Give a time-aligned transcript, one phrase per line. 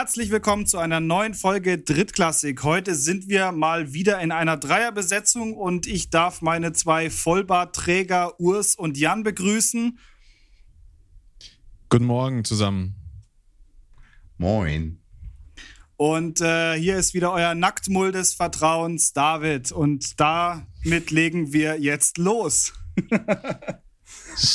[0.00, 2.62] Herzlich willkommen zu einer neuen Folge Drittklassik.
[2.62, 8.76] Heute sind wir mal wieder in einer Dreierbesetzung und ich darf meine zwei Vollbartträger Urs
[8.76, 9.98] und Jan begrüßen.
[11.90, 12.94] Guten Morgen zusammen.
[14.38, 15.02] Moin.
[15.98, 19.70] Und äh, hier ist wieder euer Nacktmull des Vertrauens, David.
[19.70, 22.72] Und damit legen wir jetzt los.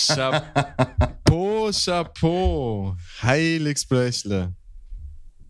[0.07, 2.97] Chapeau, Chapeau.
[3.21, 4.55] Heiligsblechle.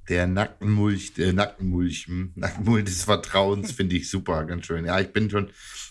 [0.09, 4.85] Der Nackenmulch, der Nackenmulch, hm, Nackenmulch des Vertrauens finde ich super, ganz schön.
[4.85, 5.49] Ja, ich bin schon,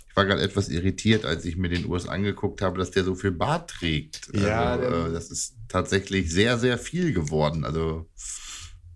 [0.08, 3.14] ich war gerade etwas irritiert, als ich mir den Urs angeguckt habe, dass der so
[3.14, 4.30] viel Bart trägt.
[4.32, 7.64] Ja, also, äh, das ist tatsächlich sehr, sehr viel geworden.
[7.64, 8.08] Also,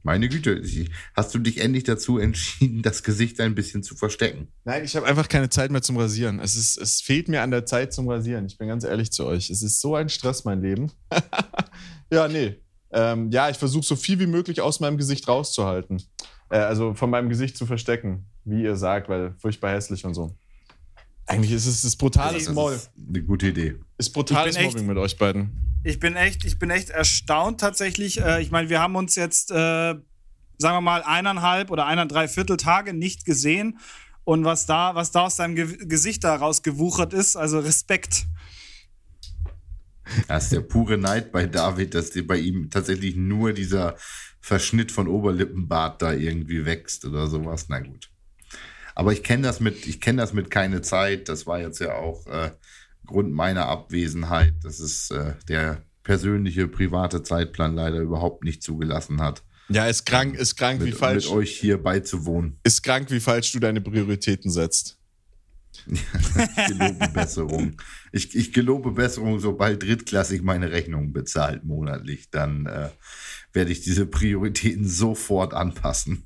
[0.05, 0.63] meine Güte,
[1.15, 4.49] hast du dich endlich dazu entschieden, das Gesicht ein bisschen zu verstecken?
[4.65, 6.39] Nein, ich habe einfach keine Zeit mehr zum Rasieren.
[6.39, 8.47] Es, ist, es fehlt mir an der Zeit zum Rasieren.
[8.47, 9.51] Ich bin ganz ehrlich zu euch.
[9.51, 10.93] Es ist so ein Stress, mein Leben.
[12.13, 12.57] ja, nee.
[12.93, 16.03] Ähm, ja, ich versuche so viel wie möglich aus meinem Gesicht rauszuhalten.
[16.51, 20.35] Äh, also von meinem Gesicht zu verstecken, wie ihr sagt, weil furchtbar hässlich und so.
[21.27, 22.73] Eigentlich ist es das brutales das Moll.
[22.75, 23.77] ist eine gute Idee.
[23.99, 25.51] Ist brutales Ich bin echt- Mobbing mit euch beiden.
[25.85, 28.21] Ich bin echt, ich bin echt erstaunt tatsächlich.
[28.21, 30.05] Äh, ich meine, wir haben uns jetzt, äh, sagen
[30.59, 33.79] wir mal, eineinhalb oder eineinhalb Viertel Tage nicht gesehen.
[34.25, 38.27] Und was da, was da aus deinem Ge Gesicht da rausgewuchert ist, also Respekt.
[40.29, 43.97] Das ist der pure Neid bei David, dass bei ihm tatsächlich nur dieser
[44.41, 47.67] Verschnitt von Oberlippenbart da irgendwie wächst oder sowas.
[47.69, 48.11] Na gut.
[48.95, 51.29] Aber ich kenne das mit, ich kenne das mit keine Zeit.
[51.29, 52.51] Das war jetzt ja auch äh,
[53.07, 59.43] Grund meiner Abwesenheit, dass es äh, der persönliche private Zeitplan leider überhaupt nicht zugelassen hat,
[59.69, 61.27] Ja, ist krank, ist krank, wie mit, falsch.
[61.27, 62.59] mit euch hier beizuwohnen.
[62.65, 64.98] Ist krank, wie falsch du deine Prioritäten setzt.
[66.57, 67.77] Ich gelobe Besserung.
[68.13, 72.31] Ich, ich gelobe Besserung, sobald drittklassig meine Rechnung bezahlt monatlich.
[72.31, 72.91] Dann äh,
[73.53, 76.25] werde ich diese Prioritäten sofort anpassen.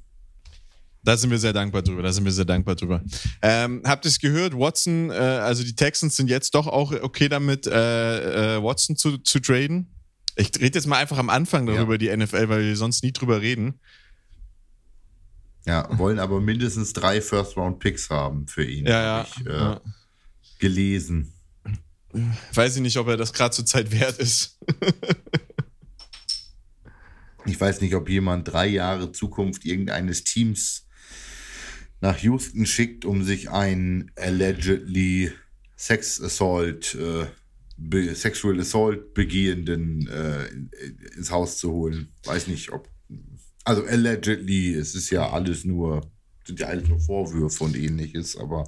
[1.05, 2.03] Da sind wir sehr dankbar drüber.
[2.03, 3.03] Da sind wir sehr dankbar drüber.
[3.43, 4.57] Ähm, habt ihr es gehört?
[4.57, 9.19] Watson, äh, also die Texans sind jetzt doch auch okay damit, äh, äh, Watson zu,
[9.19, 9.89] zu traden.
[10.37, 13.43] Ich rede jetzt mal einfach am Anfang darüber, die NFL, weil wir sonst nie drüber
[13.43, 13.81] reden.
[15.67, 18.87] Ja, wollen aber mindestens drei First-Round-Picks haben für ihn.
[18.87, 19.27] Ja, ja.
[19.29, 19.81] Ich, äh, ja.
[20.59, 21.33] gelesen.
[22.53, 24.59] Weiß ich nicht, ob er das gerade zur Zeit wert ist.
[27.45, 30.87] Ich weiß nicht, ob jemand drei Jahre Zukunft irgendeines Teams
[32.01, 35.33] nach Houston schickt, um sich einen allegedly
[35.77, 40.47] Sex Assault, äh, Sexual Assault begehenden äh,
[41.17, 42.13] ins Haus zu holen.
[42.25, 42.89] Weiß nicht, ob.
[43.65, 46.01] Also allegedly, es ist ja alles nur,
[46.45, 48.65] sind ja alles nur Vorwürfe und ähnliches, aber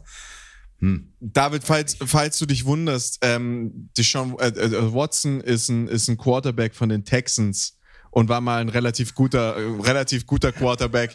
[0.78, 6.08] hm, David, falls, falls du dich wunderst, ähm, Deshaun, äh, äh, Watson ist ein, ist
[6.08, 7.73] ein Quarterback von den Texans
[8.14, 11.14] und war mal ein relativ guter, äh, relativ guter Quarterback,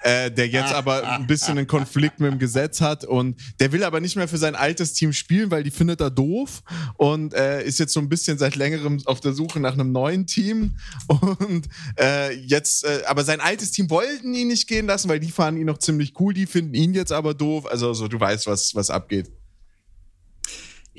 [0.00, 3.84] äh, der jetzt aber ein bisschen einen Konflikt mit dem Gesetz hat und der will
[3.84, 6.62] aber nicht mehr für sein altes Team spielen, weil die findet er doof
[6.96, 10.26] und äh, ist jetzt so ein bisschen seit längerem auf der Suche nach einem neuen
[10.26, 15.20] Team und äh, jetzt, äh, aber sein altes Team wollten ihn nicht gehen lassen, weil
[15.20, 18.18] die fanden ihn noch ziemlich cool, die finden ihn jetzt aber doof, also so, du
[18.18, 19.30] weißt, was, was abgeht.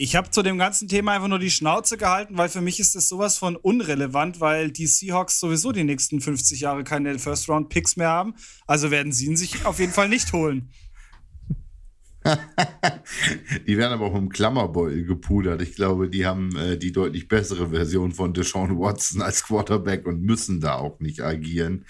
[0.02, 2.96] Ich habe zu dem ganzen Thema einfach nur die Schnauze gehalten, weil für mich ist
[2.96, 8.08] das sowas von unrelevant, weil die Seahawks sowieso die nächsten 50 Jahre keine First-Round-Picks mehr
[8.08, 8.34] haben.
[8.66, 10.72] Also werden sie ihn sich auf jeden Fall nicht holen.
[13.68, 15.62] Die werden aber auch im Klammerbeutel gepudert.
[15.62, 20.22] Ich glaube, die haben äh, die deutlich bessere Version von Deshaun Watson als Quarterback und
[20.22, 21.86] müssen da auch nicht agieren.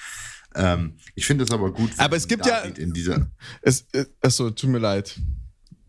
[0.56, 1.92] Ähm, ich finde es aber gut.
[1.98, 3.32] Aber wenn es gibt ja- David in dieser.
[3.62, 5.18] Es, äh, achso, tut mir leid.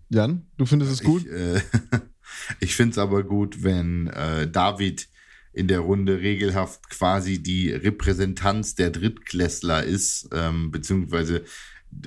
[0.08, 1.24] Jan, du findest es gut?
[1.24, 1.60] Ich, äh,
[2.60, 5.08] ich finde es aber gut, wenn äh, David
[5.52, 11.44] in der Runde regelhaft quasi die Repräsentanz der Drittklässler ist, ähm, beziehungsweise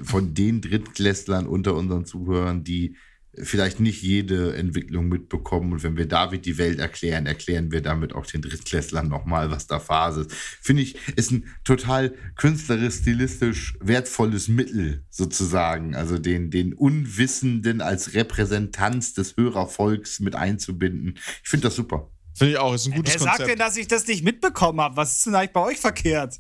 [0.04, 2.96] von den Drittklässlern unter unseren Zuhörern, die
[3.42, 5.74] vielleicht nicht jede Entwicklung mitbekommen.
[5.74, 9.68] Und wenn wir David die Welt erklären, erklären wir damit auch den Drittklässlern nochmal, was
[9.68, 10.34] da Phase ist.
[10.34, 15.96] Finde ich, ist ein total künstlerisch, stilistisch wertvolles Mittel sozusagen.
[15.96, 21.18] Also den, den Unwissenden als Repräsentanz des Hörervolks mit einzubinden.
[21.44, 22.10] Ich finde das super.
[22.34, 23.62] Finde ich auch, ist ein gutes Wer sagt denn, Konzept.
[23.62, 24.98] dass ich das nicht mitbekommen habe?
[24.98, 26.40] Was ist denn eigentlich bei euch verkehrt?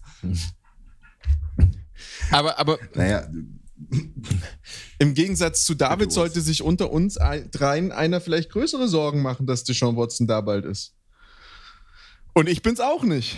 [2.31, 3.27] Aber, aber Naja,
[4.99, 9.45] im Gegensatz zu David sollte sich unter uns ein, dreien einer vielleicht größere Sorgen machen,
[9.47, 10.93] dass Deshaun Watson da bald ist.
[12.33, 13.35] Und ich bin's auch nicht.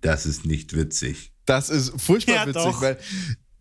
[0.00, 1.32] das ist nicht witzig.
[1.46, 2.82] Das ist furchtbar Ja, witzig, doch.
[2.82, 2.98] weil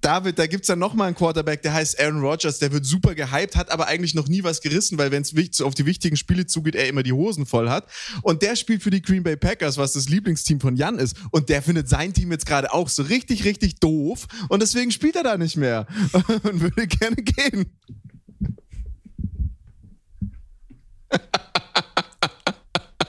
[0.06, 3.56] David, da gibt's dann nochmal einen Quarterback, der heißt Aaron Rodgers, der wird super gehypt,
[3.56, 6.76] hat aber eigentlich noch nie was gerissen, weil wenn es auf die wichtigen Spiele zugeht,
[6.76, 7.90] er immer die Hosen voll hat.
[8.22, 11.18] Und der spielt für die Green Bay Packers, was das Lieblingsteam von Jan ist.
[11.32, 14.28] Und der findet sein Team jetzt gerade auch so richtig, richtig doof.
[14.48, 15.88] Und deswegen spielt er da nicht mehr
[16.44, 17.66] und würde gerne gehen.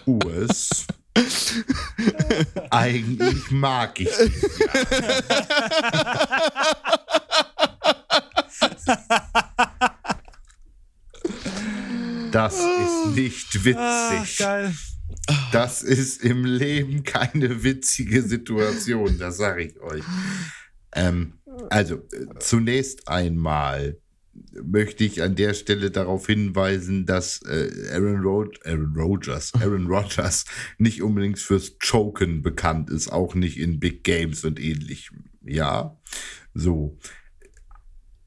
[0.06, 0.86] Urs.
[2.70, 4.10] Eigentlich mag ich.
[12.32, 13.76] Das ist nicht witzig.
[13.78, 14.74] Ah, geil.
[15.52, 20.04] Das ist im Leben keine witzige Situation, das sage ich euch.
[20.92, 21.38] Ähm,
[21.70, 23.98] also, äh, zunächst einmal
[24.64, 30.44] möchte ich an der Stelle darauf hinweisen, dass äh, Aaron, Rod Aaron Rodgers, Aaron Rodgers
[30.78, 35.24] nicht unbedingt fürs Choken bekannt ist, auch nicht in Big Games und ähnlichem.
[35.44, 35.96] Ja,
[36.54, 36.98] so.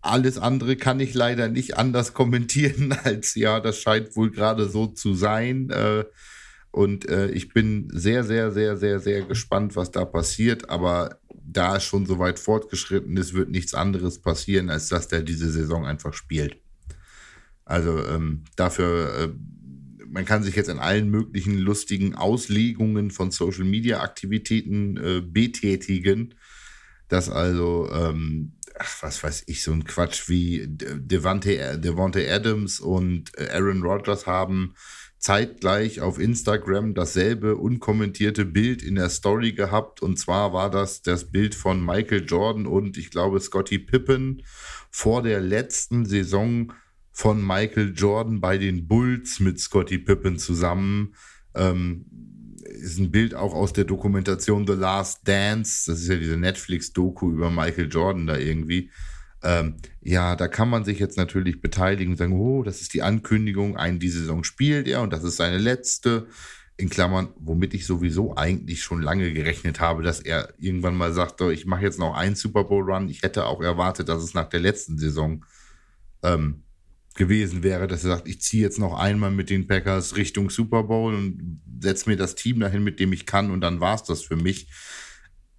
[0.01, 4.87] Alles andere kann ich leider nicht anders kommentieren als ja, das scheint wohl gerade so
[4.87, 5.69] zu sein.
[5.69, 6.05] Äh,
[6.71, 10.69] und äh, ich bin sehr, sehr, sehr, sehr, sehr gespannt, was da passiert.
[10.69, 11.19] Aber
[11.51, 15.51] da es schon so weit fortgeschritten ist, wird nichts anderes passieren, als dass der diese
[15.51, 16.57] Saison einfach spielt.
[17.65, 19.29] Also ähm, dafür, äh,
[20.07, 26.35] man kann sich jetzt in allen möglichen lustigen Auslegungen von Social-Media-Aktivitäten äh, betätigen,
[27.07, 33.31] dass also, ähm, ach, was weiß ich, so ein Quatsch wie Devante, Devante Adams und
[33.37, 34.73] Aaron Rodgers haben
[35.19, 40.01] zeitgleich auf Instagram dasselbe unkommentierte Bild in der Story gehabt.
[40.01, 44.43] Und zwar war das das Bild von Michael Jordan und ich glaube Scotty Pippen
[44.89, 46.71] vor der letzten Saison
[47.11, 51.15] von Michael Jordan bei den Bulls mit Scotty Pippen zusammen.
[51.53, 52.05] Ähm,
[52.63, 55.91] ist ein Bild auch aus der Dokumentation The Last Dance.
[55.91, 58.89] Das ist ja diese Netflix-Doku über Michael Jordan da irgendwie.
[59.41, 63.01] Ähm, ja, da kann man sich jetzt natürlich beteiligen und sagen, oh, das ist die
[63.01, 66.27] Ankündigung, ein die Saison spielt er und das ist seine letzte.
[66.75, 71.41] In Klammern, womit ich sowieso eigentlich schon lange gerechnet habe, dass er irgendwann mal sagt,
[71.41, 73.09] ich mache jetzt noch einen Super Bowl Run.
[73.09, 75.43] Ich hätte auch erwartet, dass es nach der letzten Saison
[76.23, 76.63] ähm,
[77.15, 80.83] gewesen wäre, dass er sagt, ich ziehe jetzt noch einmal mit den Packers Richtung Super
[80.83, 84.03] Bowl und setze mir das Team dahin, mit dem ich kann und dann war es
[84.03, 84.69] das für mich.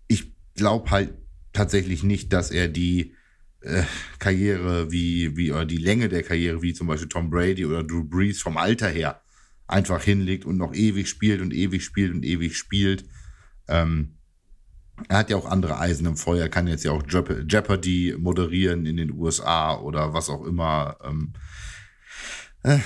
[0.09, 1.13] Ich glaube halt
[1.53, 3.15] tatsächlich nicht, dass er die
[3.63, 3.83] äh,
[4.19, 8.05] Karriere wie, wie, oder die Länge der Karriere, wie zum Beispiel Tom Brady oder Drew
[8.05, 9.21] Brees vom Alter her
[9.67, 13.05] einfach hinlegt und noch ewig spielt und ewig spielt und ewig spielt.
[13.69, 14.17] Ähm,
[15.09, 18.97] er hat ja auch andere Eisen im Feuer, kann jetzt ja auch Jeopardy moderieren in
[18.97, 20.99] den USA oder was auch immer.
[21.05, 21.33] Ähm,
[22.63, 22.79] äh,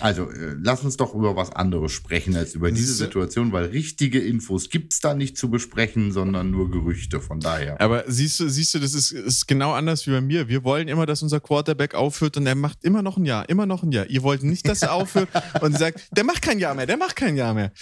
[0.00, 4.18] also, äh, lass uns doch über was anderes sprechen als über diese Situation, weil richtige
[4.18, 7.20] Infos gibt es da nicht zu besprechen, sondern nur Gerüchte.
[7.20, 7.80] Von daher.
[7.80, 10.48] Aber siehst du, siehst du, das ist, ist genau anders wie bei mir.
[10.48, 13.66] Wir wollen immer, dass unser Quarterback aufhört und er macht immer noch ein Jahr, immer
[13.66, 14.06] noch ein Jahr.
[14.06, 15.28] Ihr wollt nicht, dass er aufhört
[15.60, 17.72] und sagt, der macht kein Jahr mehr, der macht kein Jahr mehr.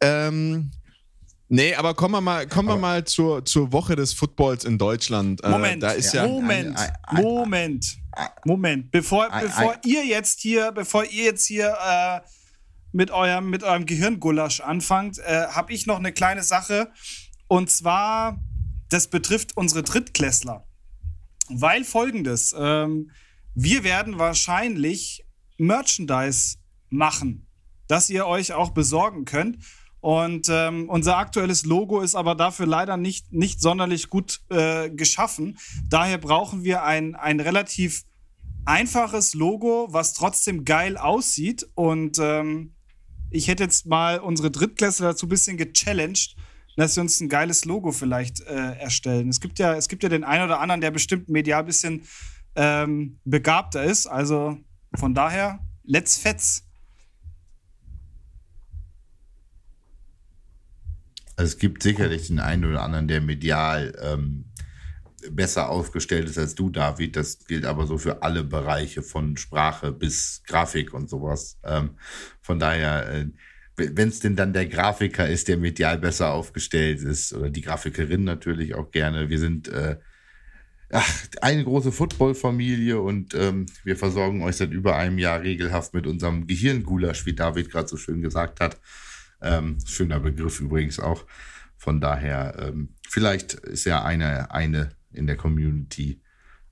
[0.00, 0.70] Ähm,
[1.50, 5.42] Nee, aber kommen wir mal, kommen wir mal zur, zur Woche des Footballs in Deutschland.
[5.42, 7.96] Äh, Moment, äh, da ist ja, Moment, ein, ein, ein, Moment,
[8.44, 8.90] Moment.
[8.90, 12.20] Bevor, bevor ihr jetzt hier, bevor ihr jetzt hier äh,
[12.92, 16.90] mit eurem, mit eurem Gehirngulasch anfangt, äh, habe ich noch eine kleine Sache.
[17.46, 18.40] Und zwar,
[18.88, 20.66] das betrifft unsere Drittklässler.
[21.48, 23.10] Weil folgendes, ähm,
[23.54, 25.24] wir werden wahrscheinlich
[25.56, 26.58] Merchandise
[26.90, 27.46] machen,
[27.88, 29.58] das ihr euch auch besorgen könnt.
[30.00, 35.58] Und ähm, unser aktuelles Logo ist aber dafür leider nicht, nicht sonderlich gut äh, geschaffen.
[35.88, 38.04] Daher brauchen wir ein, ein relativ
[38.68, 41.66] einfaches Logo, was trotzdem geil aussieht.
[41.74, 42.74] Und ähm,
[43.30, 46.36] ich hätte jetzt mal unsere Drittklässler dazu ein bisschen gechallenged,
[46.76, 49.30] dass sie uns ein geiles Logo vielleicht äh, erstellen.
[49.30, 52.02] Es gibt, ja, es gibt ja den einen oder anderen, der bestimmt medial ein bisschen
[52.56, 54.06] ähm, begabter ist.
[54.06, 54.58] Also
[54.94, 56.64] von daher, let's fetz.
[61.36, 64.47] Also es gibt sicherlich den einen oder anderen, der medial ähm,
[65.30, 67.16] besser aufgestellt ist als du, David.
[67.16, 71.58] Das gilt aber so für alle Bereiche von Sprache bis Grafik und sowas.
[71.64, 71.90] Ähm,
[72.40, 73.26] von daher, äh,
[73.76, 78.24] wenn es denn dann der Grafiker ist, der medial besser aufgestellt ist, oder die Grafikerin
[78.24, 79.28] natürlich auch gerne.
[79.28, 79.96] Wir sind äh,
[80.90, 86.06] ach, eine große Football-Familie und ähm, wir versorgen euch seit über einem Jahr regelhaft mit
[86.06, 88.80] unserem Gehirngulasch, wie David gerade so schön gesagt hat.
[89.40, 91.24] Ähm, schöner Begriff übrigens auch.
[91.76, 96.20] Von daher, ähm, vielleicht ist ja eine, eine in der Community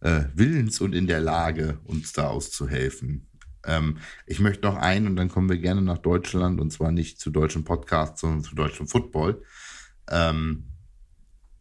[0.00, 3.28] äh, willens und in der Lage, uns da auszuhelfen.
[3.64, 7.20] Ähm, ich möchte noch einen und dann kommen wir gerne nach Deutschland und zwar nicht
[7.20, 9.42] zu deutschen Podcasts, sondern zu deutschem Football.
[10.10, 10.64] Ähm,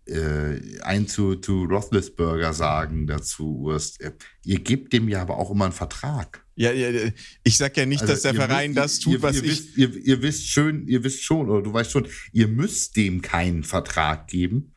[0.07, 3.97] äh, ein zu, zu Roethlisberger sagen dazu, Urs.
[4.43, 6.45] Ihr gebt dem ja aber auch immer einen Vertrag.
[6.55, 7.09] Ja, ja
[7.43, 9.49] ich sag ja nicht, also dass der Verein wisst, das tut, ihr, was ihr ich.
[9.49, 13.21] Wisst, ihr, ihr wisst schön, ihr wisst schon, oder du weißt schon, ihr müsst dem
[13.21, 14.74] keinen Vertrag geben.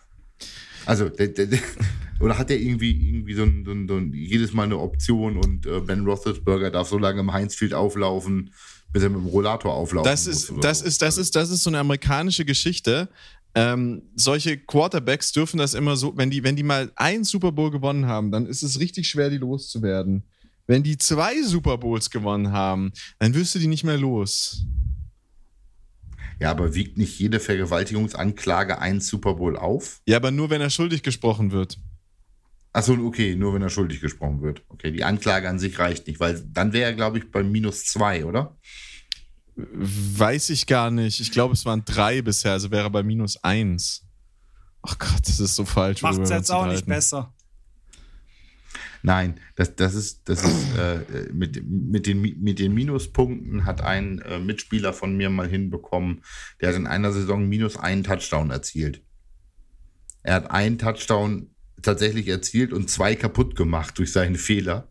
[0.88, 1.58] Also, der, der, der,
[2.20, 5.36] oder hat er irgendwie, irgendwie so ein, so, ein, so ein, jedes Mal eine Option
[5.36, 8.54] und äh, Ben Roethlisberger darf so lange im Heinzfield auflaufen,
[8.90, 10.86] bis er mit dem Rollator auflaufen das ist, Das so.
[10.86, 13.10] ist, das ist, das ist so eine amerikanische Geschichte.
[13.54, 17.70] Ähm, solche Quarterbacks dürfen das immer so, wenn die, wenn die mal einen Super Bowl
[17.70, 20.22] gewonnen haben, dann ist es richtig schwer, die loszuwerden.
[20.66, 24.64] Wenn die zwei Super Bowls gewonnen haben, dann wirst du die nicht mehr los.
[26.40, 30.00] Ja, aber wiegt nicht jede Vergewaltigungsanklage einen Super Bowl auf?
[30.06, 31.78] Ja, aber nur wenn er schuldig gesprochen wird.
[32.72, 34.62] Achso, okay, nur wenn er schuldig gesprochen wird.
[34.68, 37.86] Okay, die Anklage an sich reicht nicht, weil dann wäre er, glaube ich, bei minus
[37.86, 38.56] zwei, oder?
[39.56, 41.18] Weiß ich gar nicht.
[41.18, 44.04] Ich glaube, es waren drei bisher, also wäre er bei minus eins.
[44.82, 46.02] Ach Gott, das ist so falsch.
[46.02, 47.34] Macht es jetzt auch nicht besser.
[49.02, 54.20] Nein, das, das ist, das ist äh, mit, mit, den, mit den Minuspunkten hat ein
[54.20, 56.22] äh, Mitspieler von mir mal hinbekommen,
[56.60, 59.02] der hat in einer Saison minus einen Touchdown erzielt.
[60.22, 61.50] Er hat einen Touchdown
[61.80, 64.88] tatsächlich erzielt und zwei kaputt gemacht durch seinen Fehler.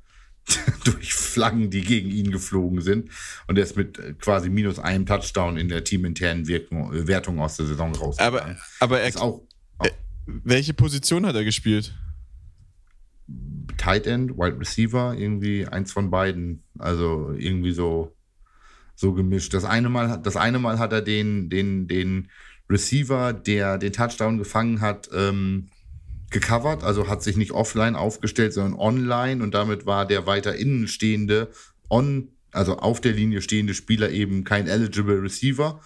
[0.86, 3.10] durch Flaggen, die gegen ihn geflogen sind.
[3.48, 7.40] Und er ist mit äh, quasi minus einem Touchdown in der teaminternen Wirkung, äh, Wertung
[7.40, 8.18] aus der Saison raus.
[8.20, 9.42] Aber, aber er, auch,
[9.78, 9.92] auch, äh,
[10.26, 11.94] welche Position hat er gespielt?
[13.78, 16.64] Tight End, Wide Receiver, irgendwie eins von beiden.
[16.80, 18.16] Also irgendwie so,
[18.96, 19.54] so gemischt.
[19.54, 22.30] Das eine Mal, das eine Mal hat er den, den, den
[22.70, 25.70] Receiver, der den Touchdown gefangen hat, ähm,
[26.30, 30.88] gecovert, also hat sich nicht offline aufgestellt, sondern online und damit war der weiter innen
[30.88, 31.50] stehende,
[31.90, 35.80] on, also auf der Linie stehende Spieler eben kein eligible Receiver.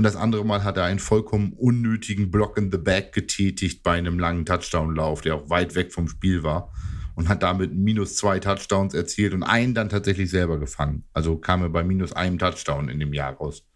[0.00, 3.98] Und das andere Mal hat er einen vollkommen unnötigen Block in the Back getätigt bei
[3.98, 6.72] einem langen Touchdown-Lauf, der auch weit weg vom Spiel war.
[7.16, 11.04] Und hat damit minus zwei Touchdowns erzielt und einen dann tatsächlich selber gefangen.
[11.12, 13.68] Also kam er bei minus einem Touchdown in dem Jahr raus.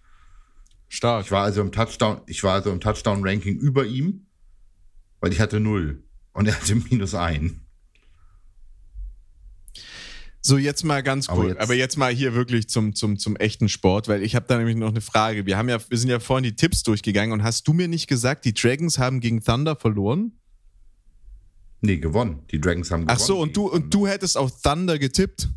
[0.89, 1.27] Stark.
[1.27, 4.25] Ich war also im Touchdown, ich war also im Touchdown-Ranking über ihm,
[5.21, 7.64] weil ich hatte null und er hatte minus ein.
[10.47, 13.35] So, jetzt mal ganz kurz, aber, jetzt, aber jetzt mal hier wirklich zum, zum, zum
[13.37, 15.47] echten Sport, weil ich habe da nämlich noch eine Frage.
[15.47, 18.09] Wir haben ja, wir sind ja vorhin die Tipps durchgegangen und hast du mir nicht
[18.09, 20.33] gesagt, die Dragons haben gegen Thunder verloren?
[21.81, 22.43] Nee, gewonnen.
[22.51, 23.19] Die Dragons haben gewonnen.
[23.19, 25.49] Ach so, und du, und du hättest auf Thunder getippt?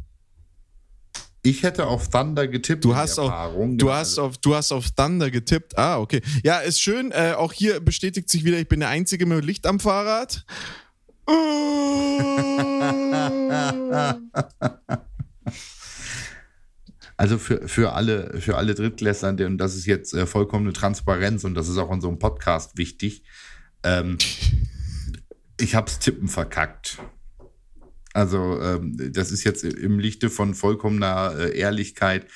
[1.44, 2.86] Ich hätte auf Thunder getippt.
[2.86, 3.32] Du hast, auf,
[3.76, 5.78] du, hast auf, du hast auf Thunder getippt.
[5.78, 6.22] Ah, okay.
[6.44, 7.12] Ja, ist schön.
[7.12, 10.46] Äh, auch hier bestätigt sich wieder, ich bin der Einzige mit Licht am Fahrrad.
[17.18, 21.56] Also für, für alle, für alle Drittklässler, und das ist jetzt äh, vollkommene Transparenz und
[21.56, 23.24] das ist auch in so einem Podcast wichtig.
[23.84, 24.20] Ähm,
[25.60, 27.00] ich hab's Tippen verkackt.
[28.14, 32.28] Also ähm, das ist jetzt im Lichte von vollkommener äh, Ehrlichkeit.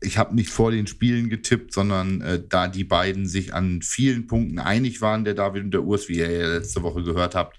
[0.00, 4.26] Ich habe nicht vor den Spielen getippt, sondern äh, da die beiden sich an vielen
[4.28, 7.58] Punkten einig waren, der David und der Urs, wie ihr ja letzte Woche gehört habt,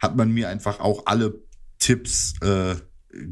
[0.00, 1.42] hat man mir einfach auch alle
[1.78, 2.76] Tipps äh,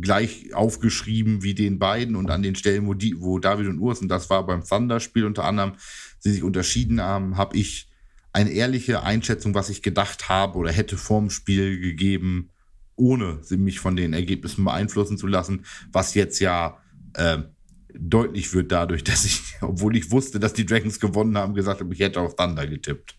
[0.01, 4.01] gleich aufgeschrieben wie den beiden und an den Stellen, wo, die, wo David und Urs,
[4.01, 5.73] und das war beim Thunder-Spiel unter anderem,
[6.19, 7.89] sie sich unterschieden haben, habe ich
[8.33, 12.51] eine ehrliche Einschätzung, was ich gedacht habe oder hätte vorm Spiel gegeben,
[12.97, 16.79] ohne mich von den Ergebnissen beeinflussen zu lassen, was jetzt ja
[17.15, 17.39] äh,
[17.95, 21.93] deutlich wird dadurch, dass ich, obwohl ich wusste, dass die Dragons gewonnen haben, gesagt habe,
[21.93, 23.17] ich hätte auf Thunder getippt.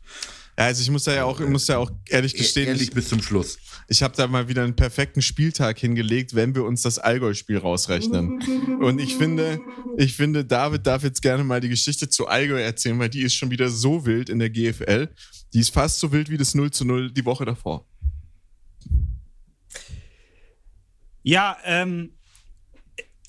[0.58, 2.68] Ja, also ich muss da ja auch, ich muss ja auch ehrlich e-, gestehen.
[2.68, 3.60] Ehrlich bis zum Schluss.
[3.88, 8.42] Ich habe da mal wieder einen perfekten Spieltag hingelegt, wenn wir uns das Allgäu-Spiel rausrechnen.
[8.82, 9.62] Und ich finde,
[9.98, 13.36] ich finde, David darf jetzt gerne mal die Geschichte zu Allgäu erzählen, weil die ist
[13.36, 15.10] schon wieder so wild in der GFL.
[15.54, 17.86] Die ist fast so wild wie das 0 zu 0 die Woche davor.
[21.22, 22.17] Ja, ähm,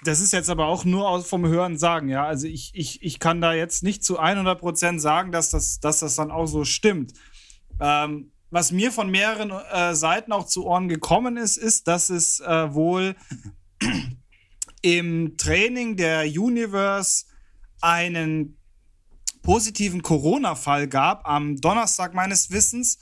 [0.04, 2.26] das ist jetzt aber auch nur aus, vom Hören sagen, ja.
[2.26, 6.16] Also ich, ich, ich kann da jetzt nicht zu 100% sagen, dass das, dass das
[6.16, 7.12] dann auch so stimmt.
[7.80, 12.40] Ähm, was mir von mehreren äh, Seiten auch zu Ohren gekommen ist, ist, dass es
[12.40, 13.16] äh, wohl
[14.82, 17.26] im Training der Universe
[17.80, 18.56] einen
[19.42, 22.98] positiven Corona-Fall gab, am Donnerstag meines Wissens,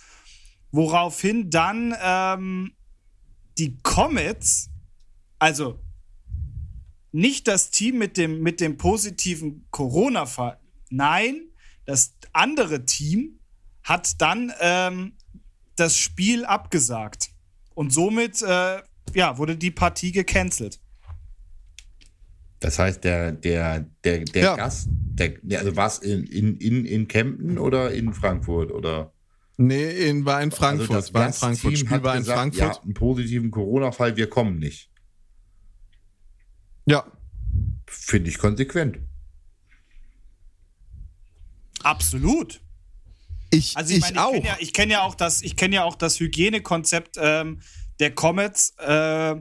[0.73, 2.73] woraufhin dann ähm,
[3.59, 4.71] die Comets
[5.38, 5.79] also
[7.16, 10.58] nicht das Team mit dem, mit dem positiven Corona-Fall.
[10.90, 11.49] Nein,
[11.87, 13.38] das andere Team
[13.82, 15.14] hat dann ähm,
[15.76, 17.30] das Spiel abgesagt.
[17.75, 18.82] Und somit äh,
[19.14, 20.78] ja, wurde die Partie gecancelt.
[22.61, 24.56] Das heißt, der, der, der, der ja.
[24.56, 28.70] Gast, der, also war es in, in, in, in Kempten oder in Frankfurt?
[28.73, 29.12] Oder?
[29.56, 30.90] Nee, in, war in Frankfurt.
[30.90, 31.70] Also das war in Frankfurt.
[31.70, 32.76] Team Spiel hat war in gesagt, Frankfurt.
[32.76, 34.90] Ja, einen positiven Corona-Fall, wir kommen nicht.
[36.87, 37.05] Ja.
[37.87, 38.99] Finde ich konsequent.
[41.83, 42.61] Absolut.
[43.50, 44.33] Ich, Also ich, ich meine, ich auch.
[44.33, 47.61] kenne ja, ich kenn ja auch das, ich kenne ja auch das Hygienekonzept ähm,
[48.00, 48.71] der Comets.
[48.78, 49.37] Äh,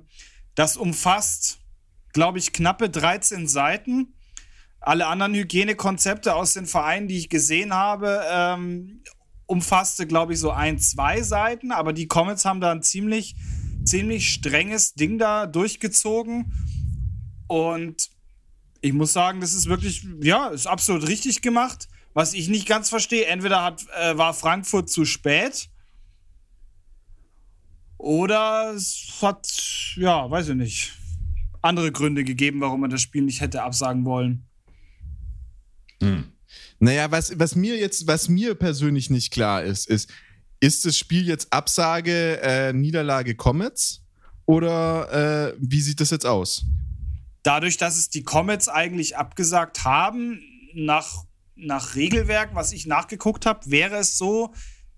[0.54, 1.60] das umfasst,
[2.14, 4.14] glaube ich, knappe 13 Seiten.
[4.80, 9.02] Alle anderen Hygienekonzepte aus den Vereinen, die ich gesehen habe, ähm,
[9.48, 11.72] umfasste, glaube ich, so ein, zwei Seiten.
[11.72, 13.36] Aber die Comets haben da ein ziemlich,
[13.84, 16.52] ziemlich strenges Ding da durchgezogen.
[17.48, 18.10] Und
[18.82, 21.88] ich muss sagen, das ist wirklich, ja, ist absolut richtig gemacht.
[22.14, 25.70] Was ich nicht ganz verstehe, entweder hat, äh, war Frankfurt zu spät
[27.98, 29.48] oder es hat,
[29.96, 30.94] ja, weiß ich nicht,
[31.62, 34.46] andere Gründe gegeben, warum man das Spiel nicht hätte absagen wollen.
[36.80, 40.10] Naja, was, was mir jetzt, was mir persönlich nicht klar ist, ist,
[40.60, 44.02] ist das Spiel jetzt Absage, äh, Niederlage Comets?
[44.46, 46.66] Oder äh, wie sieht das jetzt aus?
[47.46, 50.42] Dadurch, dass es die Comets eigentlich abgesagt haben,
[50.74, 51.26] nach,
[51.56, 54.52] nach Regelwerk, was ich nachgeguckt habe, wäre es so,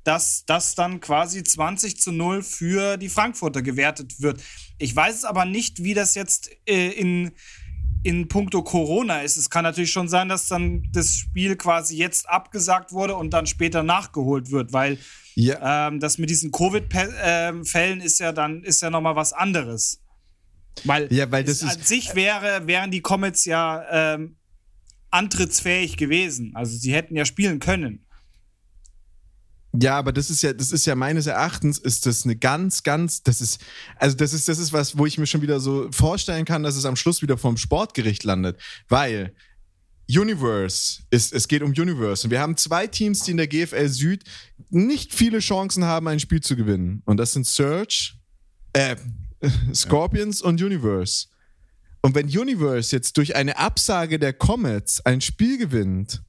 [0.06, 4.42] dass das dann quasi 20 zu 0 für die Frankfurter gewertet wird.
[4.78, 7.34] Ich weiß es aber nicht, wie das jetzt äh, in,
[8.04, 9.36] in puncto Corona ist.
[9.36, 13.46] Es kann natürlich schon sein, dass dann das Spiel quasi jetzt abgesagt wurde und dann
[13.46, 14.98] später nachgeholt wird, weil
[15.36, 20.00] Ja, ähm, das mit diesen Covid-Fällen ist ja dann ist ja noch mal was anderes.
[20.84, 24.38] Weil, Ja, weil das an sich wäre, wären die Comets ja ähm,
[25.10, 26.52] antrittsfähig gewesen.
[26.56, 28.08] Also sie hätten ja spielen können.
[29.80, 33.22] Ja, aber das ist ja, das ist ja meines Erachtens ist das eine ganz, ganz,
[33.22, 33.62] das ist,
[33.98, 36.76] also das ist, das ist was, wo ich mir schon wieder so vorstellen kann, dass
[36.76, 39.36] es am Schluss wieder vom Sportgericht landet, weil
[40.10, 43.90] Universe ist, es geht um Universe und wir haben zwei Teams, die in der GFL
[43.90, 44.24] Süd
[44.70, 48.14] nicht viele Chancen haben, ein Spiel zu gewinnen und das sind Surge,
[48.74, 48.96] äh,
[49.74, 51.28] Scorpions und Universe.
[52.02, 56.24] Und wenn Universe jetzt durch eine Absage der Comets ein Spiel gewinnt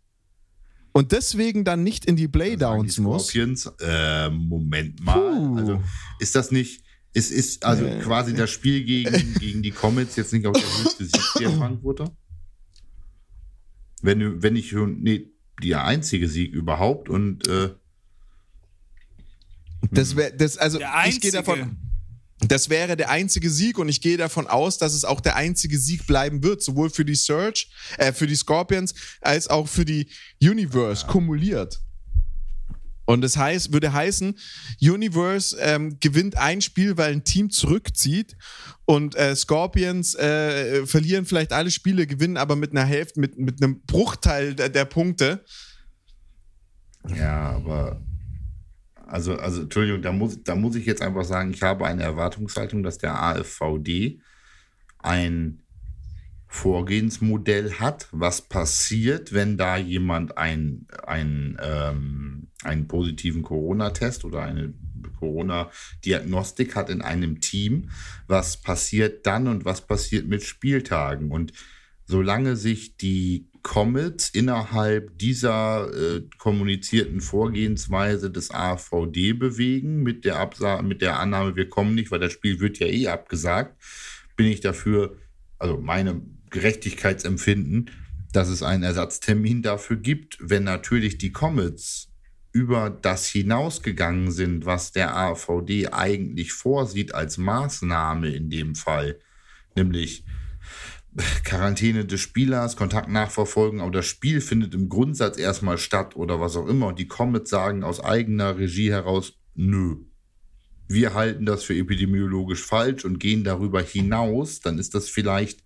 [0.93, 5.15] und deswegen dann nicht in die Sagen die Playdowns muss, Scorpions, äh, Moment mal.
[5.21, 5.57] Puh.
[5.59, 5.83] Also
[6.19, 8.01] ist das nicht, ist, ist also Äh.
[8.01, 12.11] quasi das Spiel gegen, gegen die Comets jetzt nicht auch der höchste Sieg der Frankfurter?
[14.03, 15.31] Wenn, du- wenn ich, nee,
[15.63, 17.71] der einzige Sieg überhaupt und äh,
[19.91, 21.33] Das wäre, das, also Der ich gehe einzige.
[21.33, 21.77] davon,
[22.41, 25.79] das wäre der einzige Sieg und ich gehe davon aus, dass es auch der einzige
[25.79, 30.09] Sieg bleiben wird, sowohl für die Surge, äh, für die Scorpions, als auch für die
[30.41, 31.81] Universe kumuliert.
[33.07, 34.39] Und das heißt, würde heißen,
[34.83, 38.37] Universe ähm, gewinnt ein Spiel, weil ein Team zurückzieht
[38.85, 43.63] und äh, Scorpions äh, verlieren vielleicht alle Spiele, gewinnen aber mit einer Hälfte, mit, mit
[43.63, 45.43] einem Bruchteil der, der Punkte.
[47.17, 48.01] ja, aber
[49.09, 52.83] also, also Entschuldigung, da muss, da muss ich jetzt einfach sagen, ich habe eine Erwartungshaltung,
[52.83, 54.21] dass der AFVD
[54.99, 55.63] ein
[56.47, 64.73] Vorgehensmodell hat, was passiert, wenn da jemand ein, ein, ähm, einen positiven Corona-Test oder eine
[65.19, 67.91] Corona-Diagnostik hat in einem Team.
[68.27, 71.31] Was passiert dann und was passiert mit Spieltagen?
[71.31, 71.53] Und
[72.07, 80.81] solange sich die Comets innerhalb dieser äh, kommunizierten Vorgehensweise des AVD bewegen, mit der, Absa
[80.81, 83.77] mit der Annahme, wir kommen nicht, weil das Spiel wird ja eh abgesagt,
[84.37, 85.19] bin ich dafür,
[85.59, 87.91] also meine Gerechtigkeitsempfinden,
[88.33, 92.11] dass es einen Ersatztermin dafür gibt, wenn natürlich die Comets
[92.53, 99.19] über das hinausgegangen sind, was der AVD eigentlich vorsieht als Maßnahme in dem Fall,
[99.77, 100.25] nämlich
[101.45, 106.57] Quarantäne des Spielers, Kontakt nachverfolgen, aber das Spiel findet im Grundsatz erstmal statt oder was
[106.57, 106.89] auch immer.
[106.89, 109.97] Und die Comets sagen aus eigener Regie heraus, nö.
[110.87, 115.63] Wir halten das für epidemiologisch falsch und gehen darüber hinaus, dann ist das vielleicht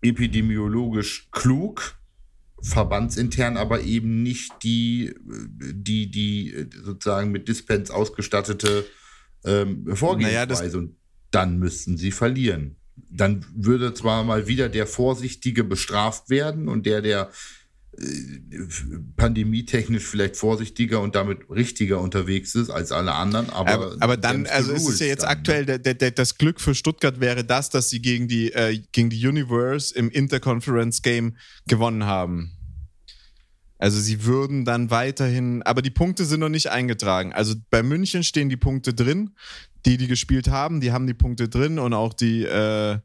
[0.00, 1.98] epidemiologisch klug,
[2.62, 8.86] verbandsintern aber eben nicht die, die, die sozusagen mit Dispens ausgestattete
[9.44, 10.78] ähm, Vorgehensweise.
[10.78, 10.96] Naja, und
[11.30, 12.77] dann müssten sie verlieren.
[13.10, 17.30] Dann würde zwar mal wieder der Vorsichtige bestraft werden und der, der
[17.98, 18.04] äh,
[19.16, 24.46] pandemietechnisch vielleicht vorsichtiger und damit richtiger unterwegs ist als alle anderen, aber, Aber, aber dann,
[24.46, 27.20] also es ist rules ja jetzt dann, aktuell, der, der, der, das Glück für Stuttgart
[27.20, 32.52] wäre das, dass sie gegen die, äh, gegen die Universe im Interconference Game gewonnen haben.
[33.78, 37.32] Also sie würden dann weiterhin, aber die Punkte sind noch nicht eingetragen.
[37.32, 39.36] Also bei München stehen die Punkte drin,
[39.86, 42.98] die die gespielt haben, die haben die Punkte drin und auch die, äh,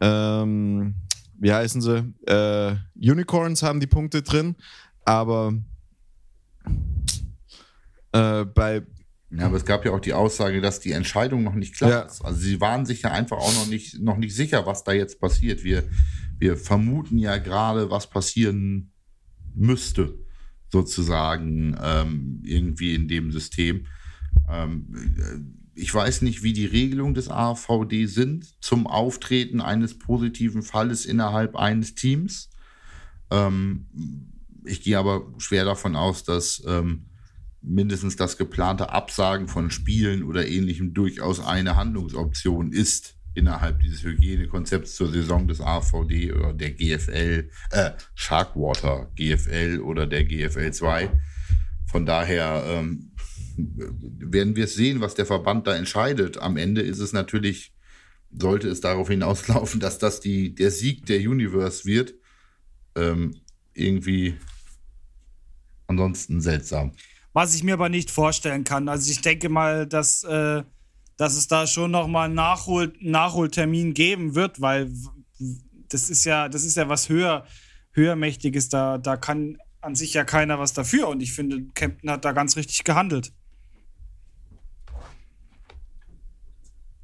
[0.00, 0.94] ähm,
[1.38, 4.56] wie heißen sie, äh, Unicorns haben die Punkte drin,
[5.04, 5.54] aber
[8.12, 8.82] Äh, bei
[9.30, 12.00] ja, aber es gab ja auch die Aussage, dass die Entscheidung noch nicht klar Ja.
[12.00, 12.24] ist.
[12.24, 15.20] Also sie waren sich ja einfach auch noch nicht, noch nicht sicher, was da jetzt
[15.20, 15.62] passiert.
[15.64, 15.84] Wir,
[16.38, 18.90] wir vermuten ja gerade, was passieren
[19.54, 20.14] müsste,
[20.72, 23.84] sozusagen, ähm, irgendwie in dem System.
[24.50, 24.86] Ähm,
[25.18, 31.06] äh, ich weiß nicht, wie die Regelungen des AVD sind zum Auftreten eines positiven Falles
[31.06, 32.50] innerhalb eines Teams.
[33.30, 33.86] Ähm,
[34.64, 37.06] ich gehe aber schwer davon aus, dass ähm,
[37.62, 44.96] mindestens das geplante Absagen von Spielen oder ähnlichem durchaus eine Handlungsoption ist innerhalb dieses Hygienekonzepts
[44.96, 51.10] zur Saison des AVD oder der GFL, äh, Sharkwater GFL oder der GFL 2.
[51.86, 53.12] Von daher ähm,
[53.58, 56.38] werden wir es sehen, was der Verband da entscheidet.
[56.38, 57.72] Am Ende ist es natürlich,
[58.30, 62.14] sollte es darauf hinauslaufen, dass das die, der Sieg der Universe wird.
[62.94, 63.36] Ähm,
[63.74, 64.36] irgendwie
[65.86, 66.92] ansonsten seltsam.
[67.32, 68.88] Was ich mir aber nicht vorstellen kann.
[68.88, 70.62] Also ich denke mal, dass, äh,
[71.16, 74.90] dass es da schon nochmal einen Nachhol Nachholtermin geben wird, weil
[75.88, 77.46] das ist ja, das ist ja was höher,
[77.92, 78.68] höhermächtiges.
[78.68, 81.08] Da, da kann an sich ja keiner was dafür.
[81.08, 83.32] Und ich finde, Captain hat da ganz richtig gehandelt.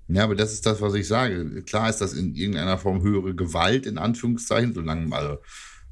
[0.09, 1.63] Ja, aber das ist das, was ich sage.
[1.63, 5.39] Klar ist das in irgendeiner Form höhere Gewalt, in Anführungszeichen, solange mal,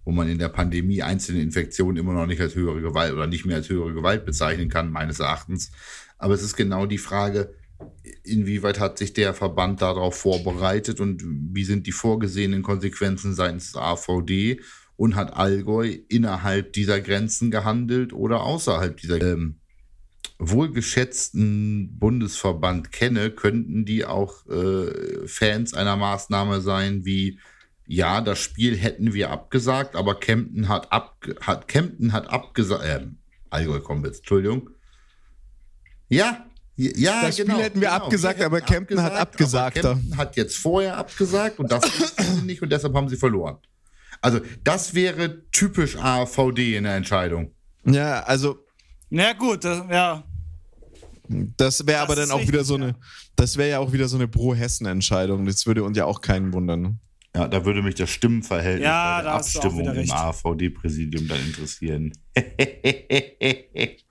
[0.04, 3.46] wo man in der Pandemie einzelne Infektionen immer noch nicht als höhere Gewalt oder nicht
[3.46, 5.70] mehr als höhere Gewalt bezeichnen kann, meines Erachtens.
[6.18, 7.54] Aber es ist genau die Frage,
[8.22, 13.76] inwieweit hat sich der Verband darauf vorbereitet und wie sind die vorgesehenen Konsequenzen seitens des
[13.76, 14.60] AVD
[14.96, 19.56] und hat Allgäu innerhalb dieser Grenzen gehandelt oder außerhalb dieser ähm,
[20.50, 27.38] wohlgeschätzten Bundesverband kenne, könnten die auch äh, Fans einer Maßnahme sein wie
[27.86, 33.06] ja, das Spiel hätten wir abgesagt, aber Kempten hat, abge hat, Kempten hat abgesagt, äh,
[33.50, 34.70] Allgäu wir jetzt, Entschuldigung.
[36.08, 38.04] Ja, ja, Das Spiel genau, hätten wir genau.
[38.04, 39.78] abgesagt, Wir aber Kempten hat abgesagt.
[39.84, 41.82] aber Kempten hat jetzt vorher abgesagt und das
[42.44, 43.58] nicht und deshalb haben sie verloren.
[44.20, 47.52] Also, das wäre typisch AVD in der Entscheidung.
[47.84, 48.64] Ja, also
[49.10, 50.24] Na gut, das, ja.
[51.56, 52.94] Das wäre aber dann auch wieder so eine, ja.
[53.36, 55.46] das wäre ja auch wieder so eine Pro-Hessen-Entscheidung.
[55.46, 57.00] Das würde uns ja auch keinen wundern.
[57.34, 60.10] Ja, da würde mich das Stimmenverhältnis Ja, bei der Abstimmung im.
[60.10, 62.12] AVD-Präsidium dann interessieren.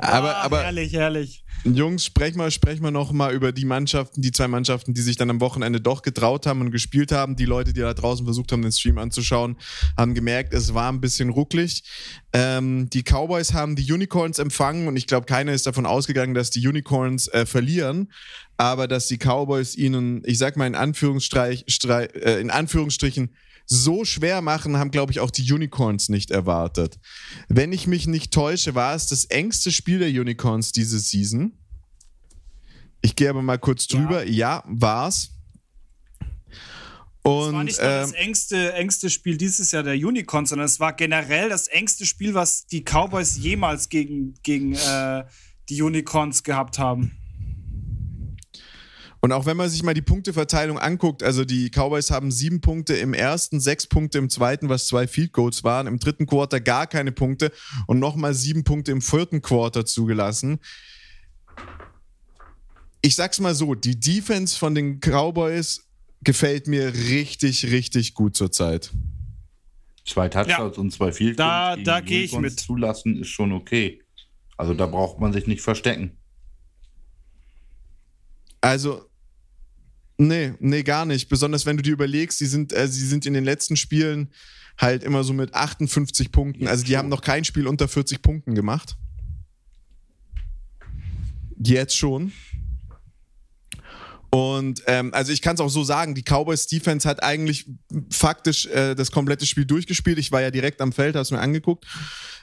[0.00, 1.43] Aber, aber Herrlich, herrlich.
[1.64, 5.16] Jungs, sprechen wir, sprechen wir noch mal über die Mannschaften, die zwei Mannschaften, die sich
[5.16, 7.36] dann am Wochenende doch getraut haben und gespielt haben.
[7.36, 9.56] Die Leute, die da draußen versucht haben, den Stream anzuschauen,
[9.96, 11.82] haben gemerkt, es war ein bisschen rucklig.
[12.34, 16.50] Ähm, die Cowboys haben die Unicorns empfangen und ich glaube, keiner ist davon ausgegangen, dass
[16.50, 18.12] die Unicorns äh, verlieren,
[18.58, 23.30] aber dass die Cowboys ihnen, ich sag mal in, Anführungsstreich, Strei- äh, in Anführungsstrichen,
[23.66, 26.98] so schwer machen, haben, glaube ich, auch die Unicorns nicht erwartet.
[27.48, 31.52] Wenn ich mich nicht täusche, war es das engste Spiel der Unicorns diese Season.
[33.00, 34.26] Ich gehe aber mal kurz drüber.
[34.26, 35.30] Ja, war's.
[37.26, 40.78] Es Und war nicht nur das engste, engste Spiel dieses Jahr der Unicorns, sondern es
[40.78, 45.24] war generell das engste Spiel, was die Cowboys jemals gegen, gegen äh,
[45.70, 47.16] die Unicorns gehabt haben.
[49.24, 52.92] Und auch wenn man sich mal die Punkteverteilung anguckt, also die Cowboys haben sieben Punkte
[52.92, 56.86] im ersten, sechs Punkte im zweiten, was zwei Field Goals waren, im dritten Quarter gar
[56.86, 57.50] keine Punkte
[57.86, 60.58] und nochmal sieben Punkte im vierten Quarter zugelassen.
[63.00, 65.88] Ich sag's mal so, die Defense von den Cowboys
[66.22, 68.92] gefällt mir richtig, richtig gut zurzeit.
[70.04, 72.60] Zwei Touchdowns und zwei Field Da- Goals da die gehe ich mit.
[72.60, 74.02] zulassen ist schon okay.
[74.58, 76.18] Also da braucht man sich nicht verstecken.
[78.60, 79.06] Also,
[80.16, 81.28] nee, nee, gar nicht.
[81.28, 84.30] Besonders wenn du dir überlegst, sie sind, äh, sie sind in den letzten Spielen
[84.78, 86.66] halt immer so mit 58 Punkten.
[86.66, 88.96] Also die haben noch kein Spiel unter 40 Punkten gemacht.
[91.56, 92.32] Jetzt schon.
[94.30, 97.66] Und ähm, also ich kann es auch so sagen, die Cowboys Defense hat eigentlich
[98.10, 100.18] faktisch äh, das komplette Spiel durchgespielt.
[100.18, 101.86] Ich war ja direkt am Feld, hast mir angeguckt.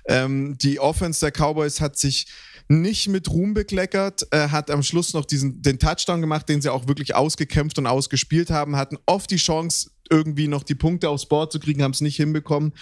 [0.05, 2.27] Ähm, die Offense der Cowboys hat sich
[2.71, 6.69] nicht mit Ruhm bekleckert, äh, hat am Schluss noch diesen, den Touchdown gemacht, den sie
[6.69, 11.25] auch wirklich ausgekämpft und ausgespielt haben, hatten oft die Chance, irgendwie noch die Punkte aufs
[11.25, 12.73] Board zu kriegen, haben es nicht hinbekommen.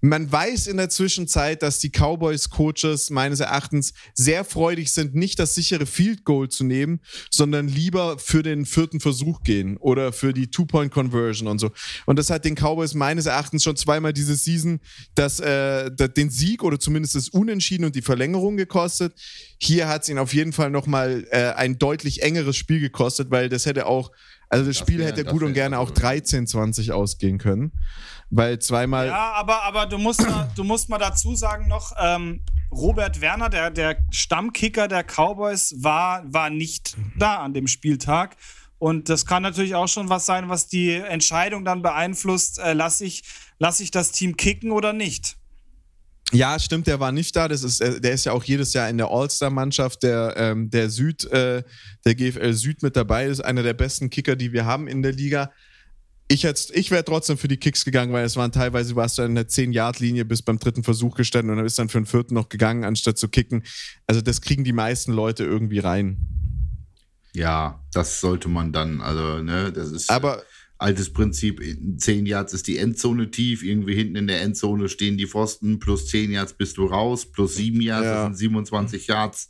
[0.00, 5.54] Man weiß in der Zwischenzeit, dass die Cowboys-Coaches meines Erachtens sehr freudig sind, nicht das
[5.54, 10.50] sichere Field Goal zu nehmen, sondern lieber für den vierten Versuch gehen oder für die
[10.50, 11.70] Two-Point-Conversion und so.
[12.06, 14.80] Und das hat den Cowboys meines Erachtens schon zweimal diese Season
[15.14, 19.14] das, äh, das, den Sieg oder zumindest das Unentschieden und die Verlängerung gekostet.
[19.58, 23.48] Hier hat es ihn auf jeden Fall nochmal äh, ein deutlich engeres Spiel gekostet, weil
[23.48, 24.10] das hätte auch
[24.48, 27.72] Also das, das Spiel wär, hätte gut und gerne auch 13-20 ausgehen können,
[28.30, 29.08] weil zweimal.
[29.08, 32.40] Ja, aber, aber du, musst mal, du musst mal dazu sagen noch, ähm,
[32.72, 38.36] Robert Werner, der, der Stammkicker der Cowboys, war, war nicht da an dem Spieltag.
[38.78, 43.04] Und das kann natürlich auch schon was sein, was die Entscheidung dann beeinflusst, äh, lasse
[43.04, 43.24] ich,
[43.58, 45.36] lass ich das Team kicken oder nicht.
[46.32, 47.48] Ja, stimmt, der war nicht da.
[47.48, 50.88] Das ist, äh, der ist ja auch jedes Jahr in der All-Star-Mannschaft der, ähm, der
[50.88, 51.62] Süd, äh,
[52.04, 53.26] der GFL Süd mit dabei.
[53.26, 55.50] Ist einer der besten Kicker, die wir haben in der Liga.
[56.32, 59.34] Ich, ich wäre trotzdem für die Kicks gegangen, weil es waren teilweise, warst du an
[59.34, 62.48] der 10-Yard-Linie bis beim dritten Versuch gestanden und dann bist dann für den vierten noch
[62.48, 63.64] gegangen, anstatt zu kicken.
[64.06, 66.18] Also das kriegen die meisten Leute irgendwie rein.
[67.32, 70.08] Ja, das sollte man dann, also, ne, das ist.
[70.08, 70.44] Aber
[70.80, 75.18] altes Prinzip, in 10 Yards ist die Endzone tief, irgendwie hinten in der Endzone stehen
[75.18, 78.14] die Pfosten, plus 10 Yards bist du raus, plus 7 Yards, ja.
[78.14, 79.48] das sind 27 Yards.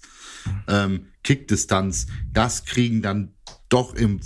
[0.66, 3.34] Ähm, Kickdistanz, das kriegen dann
[3.68, 4.18] doch im,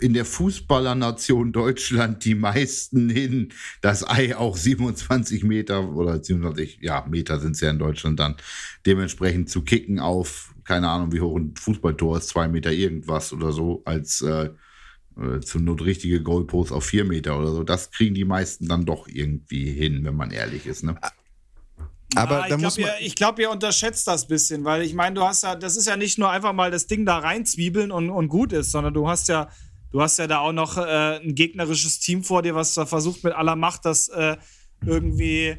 [0.00, 7.04] in der Fußballernation Deutschland die meisten hin, das Ei auch 27 Meter oder 27 ja,
[7.06, 8.36] Meter sind es ja in Deutschland dann,
[8.86, 13.52] dementsprechend zu kicken auf, keine Ahnung, wie hoch ein Fußballtor ist, zwei Meter irgendwas oder
[13.52, 14.50] so, als äh,
[15.20, 17.62] äh, zur Not richtige Goalposts auf vier Meter oder so.
[17.62, 20.84] Das kriegen die meisten dann doch irgendwie hin, wenn man ehrlich ist.
[20.84, 20.96] Ne?
[22.14, 22.86] Aber ah, da muss man.
[22.86, 25.76] Ihr, ich glaube, ihr unterschätzt das ein bisschen, weil ich meine, du hast ja, das
[25.76, 28.94] ist ja nicht nur einfach mal das Ding da reinzwiebeln und, und gut ist, sondern
[28.94, 29.48] du hast ja,
[29.90, 33.24] du hast ja da auch noch äh, ein gegnerisches Team vor dir, was da versucht
[33.24, 34.36] mit aller Macht das äh,
[34.84, 35.56] irgendwie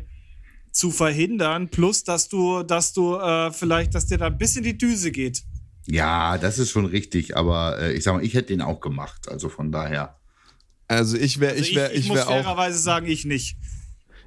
[0.71, 4.77] zu verhindern, plus dass du, dass du äh, vielleicht, dass dir da ein bisschen die
[4.77, 5.43] Düse geht.
[5.88, 9.30] Ja, das ist schon richtig, aber äh, ich sag mal, ich hätte den auch gemacht,
[9.30, 10.19] also von daher.
[10.88, 12.32] Also ich wäre, also ich wäre, ich, ich, ich wäre auch.
[12.32, 13.58] fairerweise sagen, ich nicht.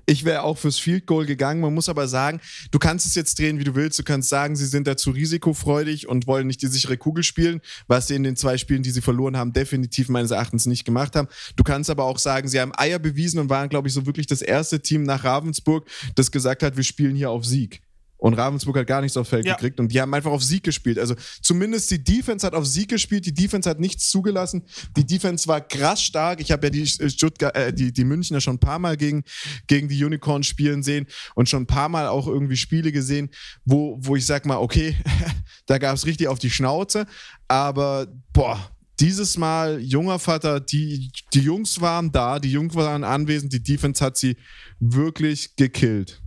[0.06, 1.60] Ich wäre auch fürs Field Goal gegangen.
[1.60, 2.40] Man muss aber sagen,
[2.72, 3.96] du kannst es jetzt drehen, wie du willst.
[3.98, 8.08] Du kannst sagen, sie sind dazu risikofreudig und wollen nicht die sichere Kugel spielen, was
[8.08, 11.28] sie in den zwei Spielen, die sie verloren haben, definitiv meines Erachtens nicht gemacht haben.
[11.54, 14.26] Du kannst aber auch sagen, sie haben Eier bewiesen und waren, glaube ich, so wirklich
[14.26, 17.80] das erste Team nach Ravensburg, das gesagt hat, wir spielen hier auf Sieg.
[18.20, 19.54] Und Ravensburg hat gar nichts aufs Feld ja.
[19.54, 20.98] gekriegt und die haben einfach auf Sieg gespielt.
[20.98, 24.62] Also zumindest die Defense hat auf Sieg gespielt, die Defense hat nichts zugelassen.
[24.96, 26.40] Die Defense war krass stark.
[26.40, 29.24] Ich habe ja die Stuttgart, äh, die, die Münchner schon ein paar Mal gegen,
[29.66, 33.30] gegen die Unicorns spielen sehen und schon ein paar Mal auch irgendwie Spiele gesehen,
[33.64, 34.96] wo, wo ich sag mal, okay,
[35.66, 37.06] da gab es richtig auf die Schnauze.
[37.48, 43.54] Aber boah, dieses Mal junger Vater, die, die Jungs waren da, die Jungs waren anwesend,
[43.54, 44.36] die Defense hat sie
[44.78, 46.20] wirklich gekillt.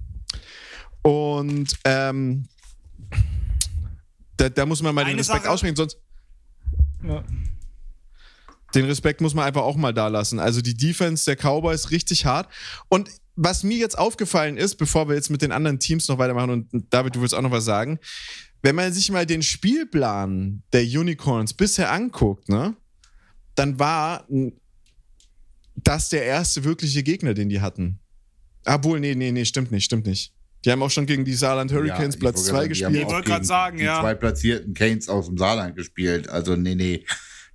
[1.04, 2.46] Und ähm,
[4.38, 5.98] da, da, muss man mal Eine den Respekt Sache, aussprechen, sonst.
[7.04, 7.24] Ja.
[8.74, 10.40] Den Respekt muss man einfach auch mal da lassen.
[10.40, 12.50] Also die Defense der Cowboys richtig hart.
[12.90, 16.68] Und was mir jetzt aufgefallen ist, bevor wir jetzt mit den anderen Teams noch weitermachen,
[16.72, 18.00] und David, du willst auch noch was sagen,
[18.62, 22.76] wenn man sich mal den Spielplan der Unicorns bisher anguckt, ne,
[23.56, 24.26] dann war
[25.76, 28.00] das der erste wirkliche Gegner, den die hatten.
[28.66, 30.34] Obwohl, nee, nee, nee, stimmt nicht, stimmt nicht.
[30.66, 32.96] Die haben auch schon gegen die Saarland Hurricanes ja, Platz 2 gespielt.
[32.96, 34.00] Ich wollte gerade sagen, die ja.
[34.00, 36.30] zwei platzierten Canes aus dem Saarland gespielt.
[36.30, 37.06] Also, nee, nee.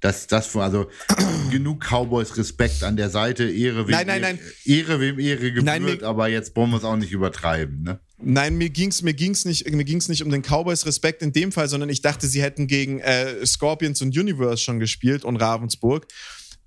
[0.01, 0.89] Das, das, also
[1.51, 4.39] genug Cowboys Respekt an der Seite, Ehre wem nein, nein, nein.
[4.65, 7.99] Ehre wem Ehre gebührt, nein, aber jetzt wollen wir es auch nicht übertreiben, ne?
[8.21, 11.51] Nein, mir ging's mir ging's nicht mir ging's nicht um den Cowboys Respekt in dem
[11.51, 16.07] Fall, sondern ich dachte, sie hätten gegen äh, Scorpions und Universe schon gespielt und Ravensburg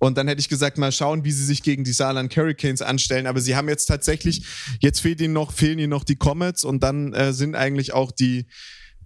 [0.01, 3.27] und dann hätte ich gesagt, mal schauen, wie sie sich gegen die Saarland Hurricanes anstellen.
[3.27, 4.43] Aber sie haben jetzt tatsächlich,
[4.79, 8.11] jetzt fehlt ihnen noch, fehlen ihnen noch die Comets und dann äh, sind eigentlich auch
[8.11, 8.47] die,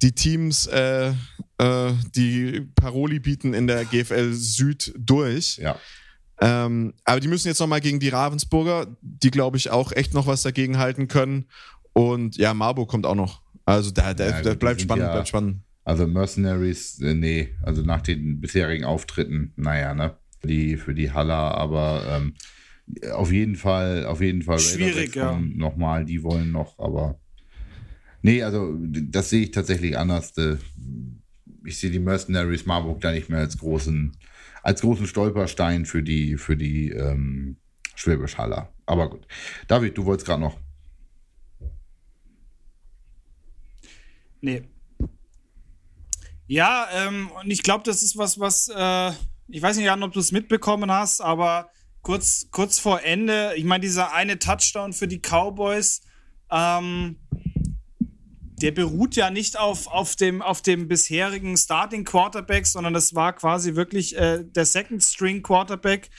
[0.02, 1.10] die Teams, äh,
[1.58, 5.58] äh, die Paroli bieten in der GFL Süd durch.
[5.58, 5.78] Ja.
[6.40, 10.28] Ähm, aber die müssen jetzt nochmal gegen die Ravensburger, die glaube ich auch echt noch
[10.28, 11.50] was dagegen halten können.
[11.92, 13.42] Und ja, Marburg kommt auch noch.
[13.66, 15.58] Also da, da, ja, da bleibt spannend, ja, bleibt spannend.
[15.84, 20.16] Also Mercenaries, äh, nee, also nach den bisherigen Auftritten, naja, ne?
[20.46, 22.34] Die, für die Haller, aber ähm,
[23.14, 24.60] auf jeden Fall, auf jeden Fall.
[24.60, 25.40] Schwierig, ja.
[25.40, 27.20] Nochmal, die wollen noch, aber.
[28.22, 30.38] Nee, also das sehe ich tatsächlich anders.
[30.38, 30.58] Äh,
[31.64, 34.16] ich sehe die Mercenaries Marburg da nicht mehr als großen,
[34.62, 37.58] als großen Stolperstein für die, für die ähm,
[37.96, 38.74] Schwäbisch Haller.
[38.86, 39.28] Aber gut.
[39.68, 40.58] David, du wolltest gerade noch.
[44.42, 44.64] Nee.
[46.48, 49.12] Ja, ähm, und ich glaube, das ist was, was äh,
[49.48, 51.70] ich weiß nicht, Jan, ob du es mitbekommen hast, aber
[52.02, 56.02] kurz, kurz vor Ende, ich meine, dieser eine Touchdown für die Cowboys,
[56.52, 57.18] ähm,
[58.62, 63.34] der beruht ja nicht auf, auf, dem, auf dem bisherigen Starting Quarterback, sondern das war
[63.34, 66.10] quasi wirklich äh, der Second String Quarterback,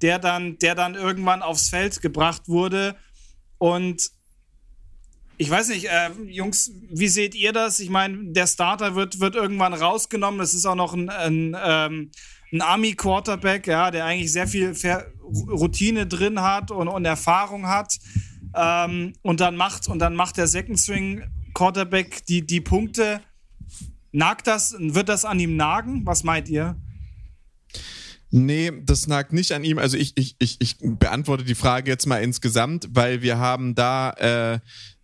[0.00, 2.96] der dann, der dann irgendwann aufs Feld gebracht wurde.
[3.58, 4.10] Und
[5.38, 7.80] ich weiß nicht, äh, Jungs, wie seht ihr das?
[7.80, 10.38] Ich meine, der Starter wird, wird irgendwann rausgenommen.
[10.38, 12.10] Das ist auch noch ein, ein ähm,
[12.52, 14.74] ein Ami-Quarterback, ja, der eigentlich sehr viel
[15.22, 17.98] Routine drin hat und, und Erfahrung hat.
[18.54, 21.22] Ähm, und dann macht und dann macht der Second String
[21.54, 23.20] Quarterback die, die Punkte.
[24.12, 26.04] Nagt das, wird das an ihm nagen?
[26.04, 26.76] Was meint ihr?
[28.30, 29.78] Nee, das nagt nicht an ihm.
[29.78, 34.10] Also ich, ich, ich, ich beantworte die Frage jetzt mal insgesamt, weil wir haben da,
[34.12, 34.58] äh,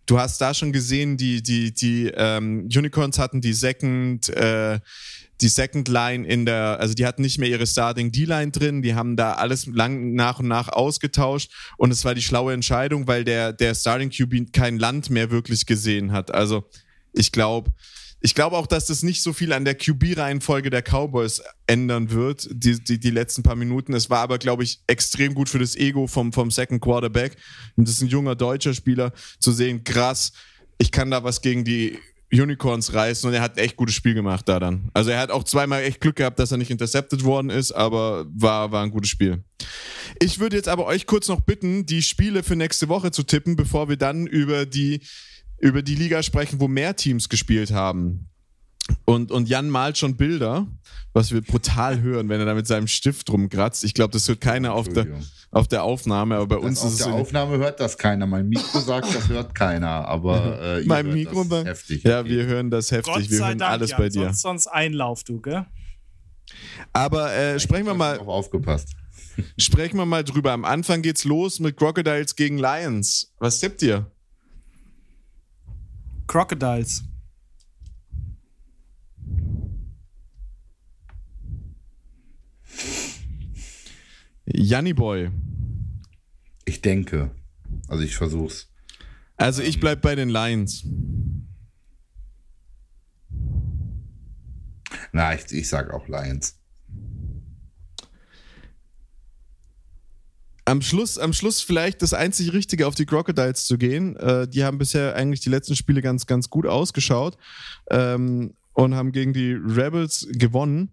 [0.05, 4.79] du hast da schon gesehen, die, die, die ähm, Unicorns hatten die Second, äh,
[5.41, 8.95] die Second Line in der, also die hatten nicht mehr ihre Starting D-Line drin, die
[8.95, 13.23] haben da alles lang nach und nach ausgetauscht und es war die schlaue Entscheidung, weil
[13.23, 16.31] der, der Starting QB kein Land mehr wirklich gesehen hat.
[16.31, 16.65] Also
[17.13, 17.71] ich glaube,
[18.21, 22.49] ich glaube auch, dass das nicht so viel an der QB-Reihenfolge der Cowboys ändern wird,
[22.51, 23.93] die, die, die letzten paar Minuten.
[23.93, 27.37] Es war aber, glaube ich, extrem gut für das Ego vom, vom Second Quarterback.
[27.77, 30.33] Und das ist ein junger deutscher Spieler, zu sehen, krass,
[30.77, 31.97] ich kann da was gegen die
[32.31, 34.89] Unicorns reißen und er hat ein echt gutes Spiel gemacht da dann.
[34.93, 38.27] Also er hat auch zweimal echt Glück gehabt, dass er nicht intercepted worden ist, aber
[38.29, 39.43] war, war ein gutes Spiel.
[40.21, 43.55] Ich würde jetzt aber euch kurz noch bitten, die Spiele für nächste Woche zu tippen,
[43.55, 45.01] bevor wir dann über die
[45.59, 48.29] über die Liga sprechen, wo mehr Teams gespielt haben.
[49.05, 50.67] Und, und Jan malt schon Bilder,
[51.19, 53.83] was wir brutal hören, wenn er da mit seinem Stift rumkratzt.
[53.83, 55.05] Ich glaube, das hört keiner auf der,
[55.51, 57.01] auf der Aufnahme, aber bei das uns auf ist es.
[57.01, 58.25] Auf der Aufnahme hört das keiner.
[58.25, 62.03] Mein Mikro sagt, das hört keiner, aber äh, mein Mikro das heftig.
[62.05, 63.13] Ja, wir hören das heftig.
[63.13, 64.23] Gott wir hören Dank, alles Jan, bei dir.
[64.27, 65.65] Sonst, sonst Einlauf, du, gell?
[66.93, 68.17] Aber äh, sprechen wir mal.
[68.19, 68.93] aufgepasst.
[69.57, 70.53] Sprechen wir mal drüber.
[70.53, 73.33] Am Anfang geht's los mit Crocodiles gegen Lions.
[73.39, 74.09] Was tippt ihr?
[76.27, 77.03] Crocodiles.
[84.51, 85.31] Janni Boy.
[86.65, 87.31] Ich denke.
[87.87, 88.67] Also ich versuch's.
[89.37, 90.85] Also ich bleib bei den Lions.
[95.11, 96.59] Na, ich, ich sag auch Lions.
[100.69, 104.15] am Schluss, am Schluss vielleicht das einzig Richtige auf die Crocodiles zu gehen.
[104.17, 107.37] Äh, die haben bisher eigentlich die letzten Spiele ganz, ganz gut ausgeschaut
[107.89, 110.91] ähm, und haben gegen die Rebels gewonnen.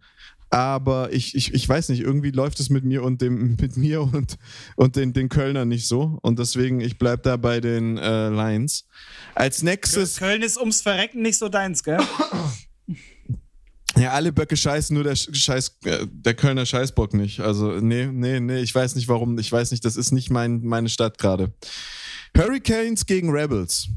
[0.51, 4.03] Aber ich, ich, ich weiß nicht, irgendwie läuft es mit mir und dem, mit mir
[4.03, 4.37] und,
[4.77, 6.19] und den, den Kölnern nicht so.
[6.23, 8.87] Und deswegen, ich bleibe da bei den äh, Lions.
[9.35, 10.17] Als nächstes.
[10.17, 11.99] Köln ist ums Verrecken nicht so deins, gell?
[13.99, 17.41] Ja, alle Böcke scheißen, nur der Scheiß, äh, der Kölner Scheißbock nicht.
[17.41, 19.39] Also, nee, nee, nee, ich weiß nicht warum.
[19.39, 21.55] Ich weiß nicht, das ist nicht mein, meine Stadt gerade.
[22.37, 23.89] Hurricanes gegen Rebels.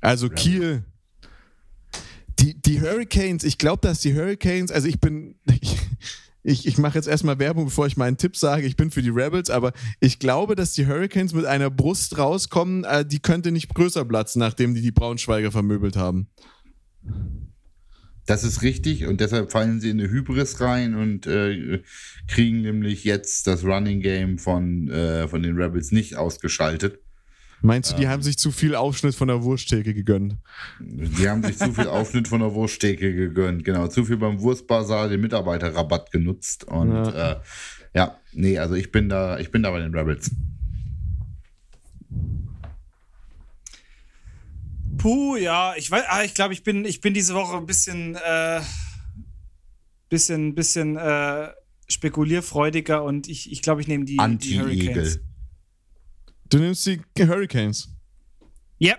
[0.00, 0.42] Also Rebels.
[0.42, 0.84] Kiel.
[2.42, 5.36] Die, die Hurricanes, ich glaube, dass die Hurricanes, also ich bin,
[6.42, 8.66] ich, ich, mache jetzt erstmal Werbung, bevor ich meinen Tipp sage.
[8.66, 12.82] Ich bin für die Rebels, aber ich glaube, dass die Hurricanes mit einer Brust rauskommen,
[12.82, 16.26] äh, die könnte nicht größer platzen, nachdem die die Braunschweiger vermöbelt haben.
[18.26, 21.82] Das ist richtig und deshalb fallen sie in eine Hybris rein und äh,
[22.28, 27.01] kriegen nämlich jetzt das Running Game von, äh, von den Rebels nicht ausgeschaltet.
[27.64, 30.36] Meinst du, die ähm, haben sich zu viel Aufschnitt von der Wursttheke gegönnt?
[30.80, 33.86] Die haben sich zu viel Aufschnitt von der Wursttheke gegönnt, genau.
[33.86, 36.64] Zu viel beim Wurstbasar den Mitarbeiterrabatt genutzt.
[36.64, 37.32] Und ja.
[37.32, 37.40] Äh,
[37.94, 40.30] ja, nee, also ich bin da, ich bin da bei den Rebels.
[44.98, 48.16] Puh, ja, ich weiß, ah, ich glaube, ich bin, ich bin diese Woche ein bisschen,
[48.16, 48.60] äh,
[50.08, 51.48] bisschen, bisschen äh,
[51.88, 55.20] spekulierfreudiger und ich, ich glaube, ich nehme die, die Hurricanes.
[56.52, 57.88] Du nimmst die Hurricanes?
[58.78, 58.98] Yep.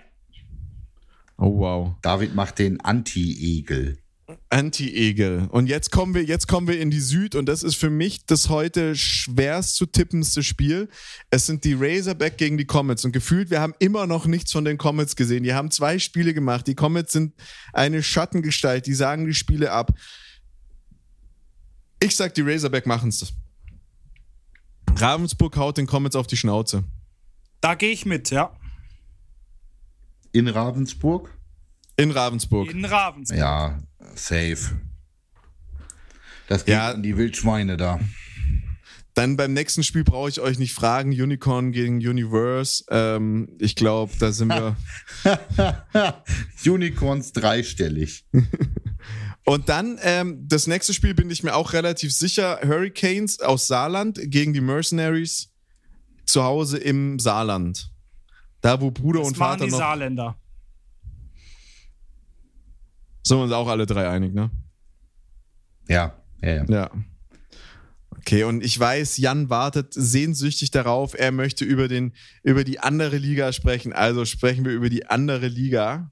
[1.38, 1.94] Oh wow.
[2.02, 3.96] David macht den Anti-Egel.
[4.50, 5.46] Anti-Egel.
[5.52, 8.26] Und jetzt kommen wir, jetzt kommen wir in die Süd und das ist für mich
[8.26, 10.88] das heute schwerst zu tippendste Spiel.
[11.30, 14.64] Es sind die Razorback gegen die Comets und gefühlt, wir haben immer noch nichts von
[14.64, 15.44] den Comets gesehen.
[15.44, 16.66] Die haben zwei Spiele gemacht.
[16.66, 17.34] Die Comets sind
[17.72, 18.88] eine Schattengestalt.
[18.88, 19.92] Die sagen die Spiele ab.
[22.02, 23.32] Ich sag, die Razorback machen es.
[24.96, 26.82] Ravensburg haut den Comets auf die Schnauze.
[27.64, 28.54] Da gehe ich mit, ja.
[30.32, 31.30] In Ravensburg?
[31.96, 32.70] In Ravensburg.
[32.70, 33.38] In Ravensburg.
[33.38, 33.78] Ja,
[34.14, 34.78] safe.
[36.46, 36.90] Das geht ja.
[36.90, 38.00] an die Wildschweine da.
[39.14, 42.84] Dann beim nächsten Spiel brauche ich euch nicht fragen, Unicorn gegen Universe.
[42.90, 44.76] Ähm, ich glaube, da sind wir.
[46.66, 48.26] Unicorns dreistellig.
[49.46, 54.20] Und dann, ähm, das nächste Spiel bin ich mir auch relativ sicher, Hurricanes aus Saarland
[54.22, 55.53] gegen die Mercenaries
[56.26, 57.90] zu Hause im Saarland.
[58.60, 59.78] Da, wo Bruder das und Vater die noch.
[59.78, 60.36] Saarländer.
[63.22, 64.50] Sind wir uns auch alle drei einig, ne?
[65.88, 66.64] Ja, ja, ja.
[66.68, 66.90] Ja.
[68.18, 71.12] Okay, und ich weiß, Jan wartet sehnsüchtig darauf.
[71.12, 72.12] Er möchte über, den,
[72.42, 73.92] über die andere Liga sprechen.
[73.92, 76.10] Also sprechen wir über die andere Liga.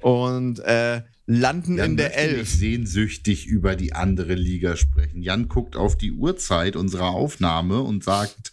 [0.00, 2.50] Und äh, landen Jan in der Elf.
[2.50, 5.22] sehnsüchtig über die andere Liga sprechen.
[5.22, 8.52] Jan guckt auf die Uhrzeit unserer Aufnahme und sagt,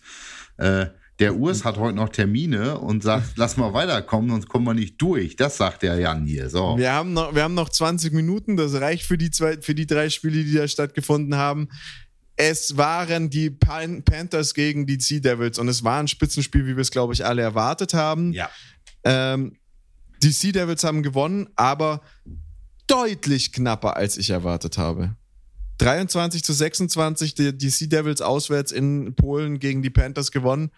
[0.58, 0.88] äh,
[1.20, 5.02] der Urs hat heute noch Termine und sagt, lass mal weiterkommen, sonst kommen wir nicht
[5.02, 5.38] durch.
[5.38, 6.50] Das sagt der Jan hier.
[6.50, 6.78] So.
[6.78, 9.88] Wir haben, noch, wir haben noch 20 Minuten, das reicht für die, zwei, für die
[9.88, 11.70] drei Spiele, die da stattgefunden haben.
[12.36, 16.76] Es waren die Pan Panthers gegen die Sea Devils und es war ein Spitzenspiel, wie
[16.76, 18.34] wir es, glaube ich, alle erwartet haben.
[18.34, 18.50] Ja.
[19.06, 19.58] Ähm,
[20.22, 22.02] die Sea Devils haben gewonnen, aber
[22.88, 25.16] deutlich knapper, als ich erwartet habe.
[25.78, 30.72] 23 zu 26, die, die Sea Devils auswärts in Polen gegen die Panthers gewonnen.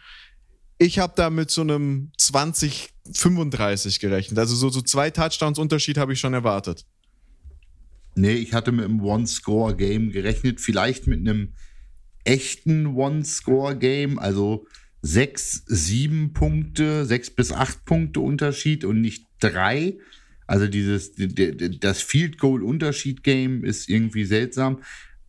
[0.79, 4.37] Ich habe da mit so einem 20, 35 gerechnet.
[4.37, 6.85] Also so, so zwei Touchdowns Unterschied habe ich schon erwartet.
[8.15, 11.53] Nee, ich hatte mit einem One-Score-Game gerechnet, vielleicht mit einem
[12.23, 14.65] echten One-Score-Game, also
[15.01, 19.97] sechs, sieben Punkte, sechs bis acht Punkte Unterschied und nicht drei.
[20.47, 24.81] Also dieses, das Field Goal Unterschied Game ist irgendwie seltsam.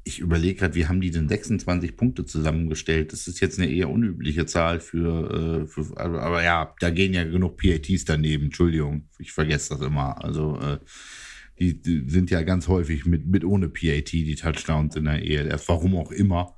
[0.04, 3.12] Ich überlege gerade, wie haben die denn 26 Punkte zusammengestellt?
[3.12, 7.24] Das ist jetzt eine eher unübliche Zahl für, äh, für aber ja, da gehen ja
[7.24, 8.44] genug PATs daneben.
[8.44, 10.24] Entschuldigung, ich vergesse das immer.
[10.24, 10.78] Also äh,
[11.58, 15.68] die, die sind ja ganz häufig mit, mit ohne PAT die Touchdowns in der ELF,
[15.68, 16.56] warum auch immer.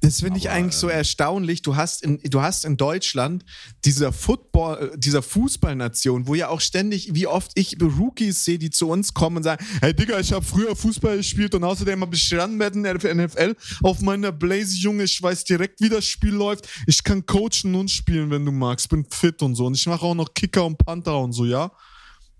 [0.00, 1.62] Das finde ich eigentlich so ähm, erstaunlich.
[1.62, 3.44] Du hast in, du hast in Deutschland
[3.84, 8.70] dieser Football, äh, dieser Fußballnation, wo ja auch ständig, wie oft ich Rookies sehe, die
[8.70, 12.14] zu uns kommen und sagen, hey Digga, ich habe früher Fußball gespielt und außerdem habe
[12.14, 16.68] ich Run-Madden NFL auf meiner Blaze, Junge, ich weiß direkt, wie das Spiel läuft.
[16.86, 18.88] Ich kann coachen und spielen, wenn du magst.
[18.88, 19.66] Bin fit und so.
[19.66, 21.70] Und ich mache auch noch Kicker und Panther und so, ja.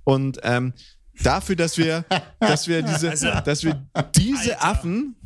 [0.05, 0.73] Und ähm,
[1.23, 2.05] dafür, dass wir,
[2.41, 3.87] dass wir diese, Also, dass wir
[4.17, 4.65] diese Alter.
[4.65, 5.17] Affen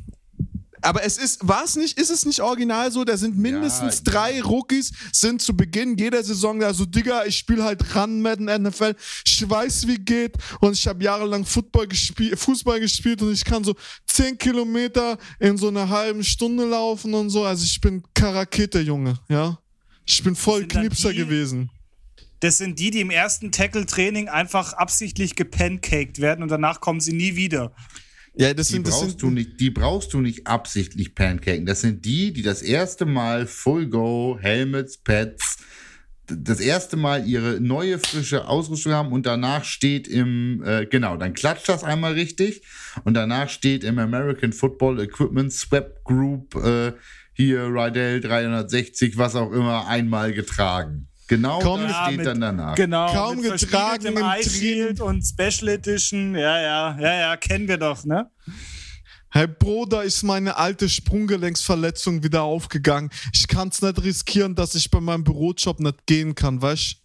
[0.83, 3.03] aber es ist, war es nicht, ist es nicht original so?
[3.03, 7.39] Da sind mindestens Ja, drei Rookies, sind zu Beginn jeder Saison da so, Digga, ich
[7.39, 12.39] spiele halt Run Madden NFL, ich weiß, wie geht und ich habe jahrelang Football gespielt,
[12.39, 13.75] Fußball gespielt und ich kann so
[14.07, 17.43] 10 Kilometer in so einer halben Stunde laufen und so.
[17.45, 19.59] Also ich bin Karakete, Junge, ja.
[20.05, 21.69] Ich bin voll Knipser die- gewesen.
[22.41, 27.13] Das sind die, die im ersten Tackle-Training einfach absichtlich gepancaked werden und danach kommen sie
[27.13, 27.73] nie wieder.
[28.39, 31.65] Ja, das Die sind, das brauchst, sind du nicht, die brauchst du nicht absichtlich pancaken.
[31.65, 35.57] Das sind die, die das erste Mal Full Go, Helmets, Pads,
[36.27, 41.33] das erste Mal ihre neue frische Ausrüstung haben und danach steht im, äh, genau, dann
[41.33, 42.63] klatscht das einmal richtig
[43.05, 46.93] und danach steht im American Football Equipment Swap Group äh,
[47.33, 51.09] hier Rydell 360, was auch immer, einmal getragen.
[51.29, 52.75] Genau Kaum- das Ja, steht mit- dann danach.
[52.77, 53.13] Genau.
[53.13, 56.35] Kaum mit getragen im Shield und Special Edition.
[56.37, 58.31] Ja, ja, ja, ja, kennen wir doch, ne?
[59.31, 63.11] Hey Bruder, ist meine alte Sprunggelenksverletzung wieder aufgegangen.
[63.35, 66.97] Ich kann's nicht riskieren, dass ich bei meinem Bürojob nicht gehen kann, weißt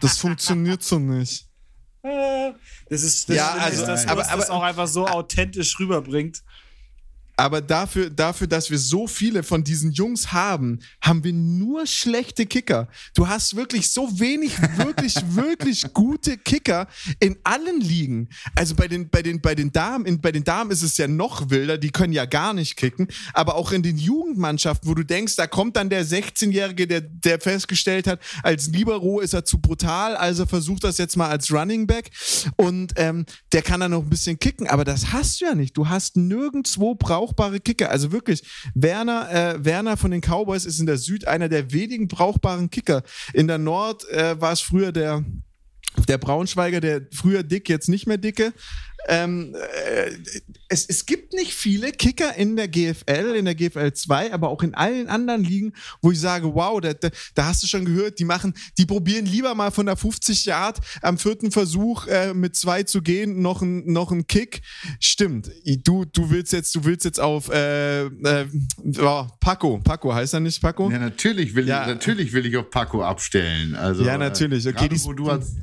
[0.00, 1.46] Das funktioniert so nicht.
[2.02, 2.52] Äh,
[2.88, 5.78] Das ist das, Ja, also, ist, dass aber- Urs das aber- auch einfach so authentisch
[5.78, 6.42] rüberbringt.
[7.36, 12.46] Aber dafür, dafür, dass wir so viele von diesen Jungs haben, haben wir nur schlechte
[12.46, 12.88] Kicker.
[13.14, 16.88] Du hast wirklich so wenig, wirklich, wirklich gute Kicker
[17.20, 18.28] in allen Ligen.
[18.54, 21.08] Also bei den, bei den, bei den Damen, in, bei den Damen ist es ja
[21.08, 23.08] noch wilder, die können ja gar nicht kicken.
[23.32, 27.40] Aber auch in den Jugendmannschaften, wo du denkst, da kommt dann der 16-Jährige, der, der
[27.40, 31.86] festgestellt hat, als Libero ist er zu brutal, also versucht das jetzt mal als Running
[31.86, 32.10] Back
[32.56, 34.68] und ähm, der kann dann noch ein bisschen kicken.
[34.68, 35.76] Aber das hast du ja nicht.
[35.76, 37.90] Du hast nirgendwo brauchbare Kicker.
[37.90, 38.42] Also wirklich,
[38.74, 43.02] Werner, äh, Werner von den Cowboys ist in der Süd einer der wenigen brauchbaren Kicker.
[43.32, 45.24] In der Nord äh, war es früher der,
[46.08, 48.52] der Braunschweiger, der früher dick, jetzt nicht mehr dicke.
[49.08, 50.10] Ähm, äh,
[50.68, 54.62] es, es gibt nicht viele Kicker in der GFL, in der GFL 2, aber auch
[54.62, 58.18] in allen anderen Ligen, wo ich sage, wow, da, da, da hast du schon gehört,
[58.18, 62.54] die machen, die probieren lieber mal von der 50 Yard am vierten Versuch äh, mit
[62.56, 64.62] zwei zu gehen, noch ein, noch ein Kick.
[65.00, 65.50] Stimmt.
[65.84, 68.46] Du, du willst jetzt, du willst jetzt auf äh, äh,
[69.00, 69.78] oh, Paco.
[69.78, 70.90] Paco heißt er nicht Paco?
[70.90, 71.82] Ja, natürlich will, Ja.
[71.82, 73.74] ich, natürlich will ich auf Paco abstellen.
[73.74, 74.64] Also, Ja, natürlich.
[74.66, 75.56] Okay, Gerade dies- wo, du erz-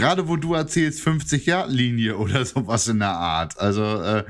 [0.00, 3.58] gerade wo du erzählst 50 Yard Linie oder sowas in der Art.
[3.58, 4.24] Also äh,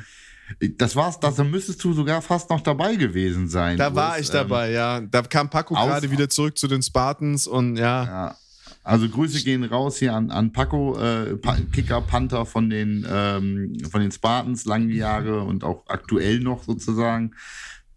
[0.76, 1.20] das war's.
[1.20, 3.76] Da müsstest du sogar fast noch dabei gewesen sein.
[3.76, 5.00] Da war ich Ähm, dabei, ja.
[5.00, 8.04] Da kam Paco gerade wieder zurück zu den Spartans und ja.
[8.04, 8.36] Ja.
[8.82, 13.76] Also Grüße gehen raus hier an, an Paco, äh, pa Kicker Panther von den, ähm,
[13.90, 17.34] von den Spartans, lange Jahre und auch aktuell noch sozusagen.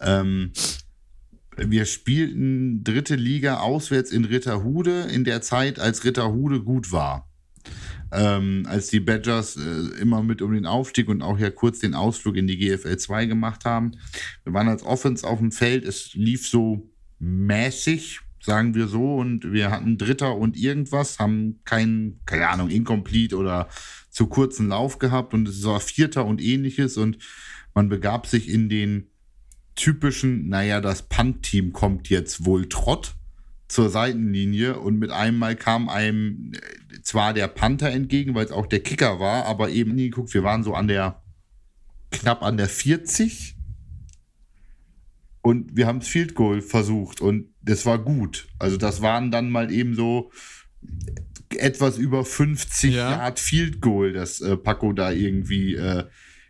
[0.02, 0.52] Ähm,
[1.56, 7.30] wir spielten dritte Liga auswärts in Ritterhude in der Zeit, als Ritterhude gut war.
[8.12, 11.96] Ähm, als die Badgers äh, immer mit um den Aufstieg und auch ja kurz den
[11.96, 13.92] Ausflug in die GFL 2 gemacht haben.
[14.44, 16.88] Wir waren als Offense auf dem Feld, es lief so
[17.20, 23.38] mäßig, sagen wir so, und wir hatten Dritter und irgendwas, haben kein, keine Ahnung, incomplete
[23.38, 23.70] oder
[24.10, 25.34] zu kurzen Lauf gehabt.
[25.34, 26.98] Und es war Vierter und ähnliches.
[26.98, 27.18] Und
[27.74, 29.08] man begab sich in den
[29.76, 33.16] typischen, naja, das Punt-Team kommt jetzt wohl Trott
[33.68, 34.78] zur Seitenlinie.
[34.78, 36.60] Und mit einem Mal kam einem äh,
[37.04, 40.44] zwar der Panther entgegen, weil es auch der Kicker war, aber eben nie geguckt, wir
[40.44, 41.22] waren so an der
[42.12, 43.56] knapp an der 40
[45.42, 48.48] und wir haben das Field Goal versucht und das war gut.
[48.60, 50.32] Also das waren dann mal eben so
[51.58, 53.12] etwas über 50 Ja.
[53.12, 56.06] Yard Field Goal, das äh, Paco da irgendwie äh,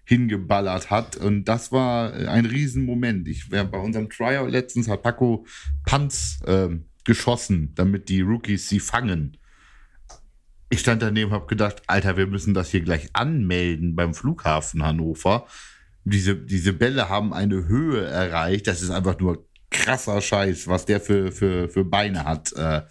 [0.05, 1.17] hingeballert hat.
[1.17, 3.27] Und das war äh, ein Riesenmoment.
[3.27, 5.45] Ich bei unserem Tryout letztens hat Paco
[5.85, 9.37] Punts ähm, geschossen, damit die Rookies sie fangen.
[10.73, 14.81] Ich stand daneben und habe gedacht, Alter, wir müssen das hier gleich anmelden beim Flughafen
[14.81, 15.45] Hannover.
[16.03, 18.65] Diese, diese Bälle haben eine Höhe erreicht.
[18.65, 22.81] Das ist einfach nur krasser Scheiß, was der für, für, für Beine hat äh,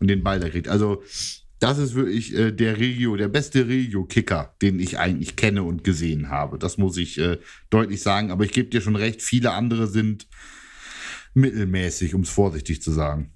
[0.00, 0.66] und den Ball da kriegt.
[0.66, 1.04] Also,
[1.60, 6.30] das ist wirklich äh, der Regio, der beste Regio-Kicker, den ich eigentlich kenne und gesehen
[6.30, 6.58] habe.
[6.58, 7.38] Das muss ich äh,
[7.70, 8.32] deutlich sagen.
[8.32, 10.26] Aber ich gebe dir schon recht, viele andere sind
[11.34, 13.32] mittelmäßig, um es vorsichtig zu sagen.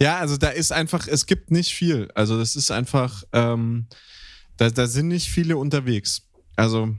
[0.00, 2.08] Ja, also da ist einfach, es gibt nicht viel.
[2.14, 3.86] Also das ist einfach, ähm,
[4.56, 6.22] da, da sind nicht viele unterwegs.
[6.56, 6.94] Also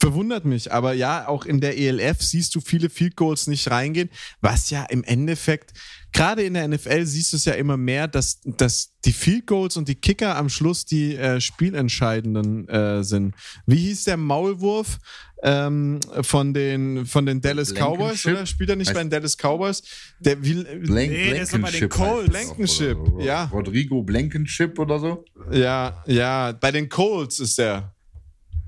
[0.00, 4.08] verwundert mich, aber ja, auch in der ELF siehst du viele Field Goals nicht reingehen,
[4.40, 5.74] was ja im Endeffekt,
[6.12, 9.76] gerade in der NFL siehst du es ja immer mehr, dass, dass die Field Goals
[9.76, 13.34] und die Kicker am Schluss die äh, spielentscheidenden äh, sind.
[13.66, 14.98] Wie hieß der Maulwurf
[15.42, 18.26] ähm, von, den, von den Dallas Cowboys?
[18.26, 19.82] Oder spielt er nicht Heißt- bei den Dallas Cowboys?
[20.20, 22.28] Der will, Blank, Nee, der ist bei den Colts.
[22.30, 23.24] Blankenship, auch, oder?
[23.24, 23.44] ja.
[23.46, 25.24] Rodrigo Blankenship oder so.
[25.50, 27.94] Ja, ja, bei den Colts ist der.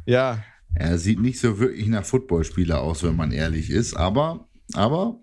[0.07, 0.43] Ja,
[0.75, 5.19] Er sieht nicht so wirklich nach Footballspieler aus, wenn man ehrlich ist, aber, aber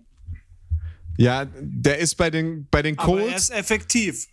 [1.18, 3.42] ja, der ist bei den, bei den Aber er Colts.
[3.42, 4.28] ist effektiv.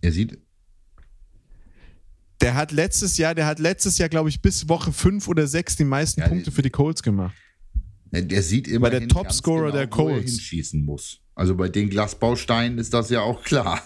[0.00, 0.38] er sieht,
[2.40, 5.76] Der hat letztes Jahr, der hat letztes Jahr, glaube ich, bis Woche 5 oder 6
[5.76, 7.34] die meisten Ja, Punkte die- für die Colts gemacht.
[8.12, 10.30] der sieht immer der Topscorer der wo er Colts.
[10.32, 11.20] hinschießen muss.
[11.34, 13.80] Also bei den Glasbausteinen ist das ja auch klar.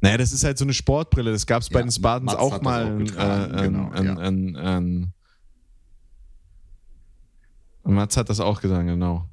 [0.00, 1.30] Naja, das ist halt so eine Sportbrille.
[1.32, 2.86] Das gab es bei Ja, den Spartans Mats auch mal.
[2.86, 4.74] auch Äh, getragen, äh, genau, äh, ja.
[4.74, 5.06] äh, äh,
[7.92, 9.28] Mats hat das auch gesagt, genau.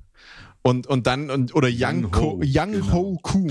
[0.64, 2.92] Und, und dann, und, oder Young, Young Ho, Young genau.
[2.92, 3.48] Ho Ku.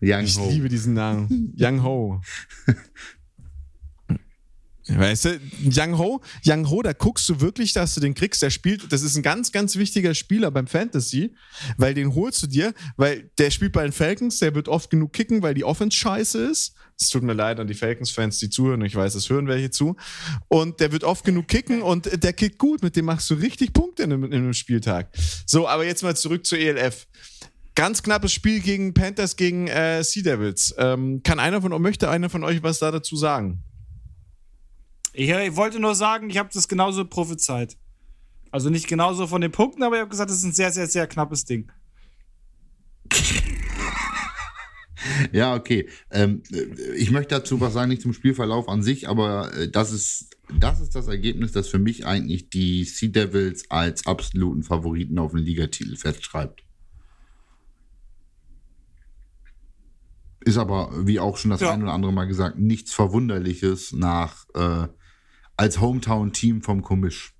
[0.00, 0.48] Young Ich Ho.
[0.50, 1.54] liebe diesen Namen.
[1.58, 2.20] Young Ho.
[4.86, 8.42] Weißt du, Young Ho, Young Ho, da guckst du wirklich, dass du den kriegst.
[8.42, 11.34] Der spielt, das ist ein ganz, ganz wichtiger Spieler beim Fantasy,
[11.78, 15.14] weil den holst du dir, weil der spielt bei den Falcons, der wird oft genug
[15.14, 16.74] kicken, weil die Offense scheiße ist.
[17.00, 18.82] Es tut mir leid an die Falcons-Fans, die zuhören.
[18.82, 19.96] Ich weiß, es hören welche zu.
[20.48, 22.82] Und der wird oft genug kicken und der kickt gut.
[22.82, 25.08] Mit dem machst du richtig Punkte in einem, in einem Spieltag.
[25.46, 27.06] So, aber jetzt mal zurück zur ELF.
[27.74, 30.74] Ganz knappes Spiel gegen Panthers gegen äh, Sea Devils.
[30.78, 33.64] Ähm, kann einer von euch, möchte einer von euch was da dazu sagen?
[35.12, 37.76] Ich, ich wollte nur sagen, ich habe das genauso prophezeit.
[38.50, 40.86] Also nicht genauso von den Punkten, aber ich habe gesagt, das ist ein sehr, sehr,
[40.86, 41.70] sehr knappes Ding.
[45.32, 45.88] Ja, okay.
[46.10, 49.92] Ähm, äh, ich möchte dazu was sagen, nicht zum Spielverlauf an sich, aber äh, das
[49.92, 55.18] ist, das ist das Ergebnis, das für mich eigentlich die Sea Devils als absoluten Favoriten
[55.18, 56.63] auf den Ligatitel festschreibt.
[60.44, 61.70] Ist aber, wie auch schon das Ja.
[61.72, 64.88] ein oder andere Mal gesagt, nichts Verwunderliches nach äh,
[65.56, 67.34] als Hometown-Team vom Komisch.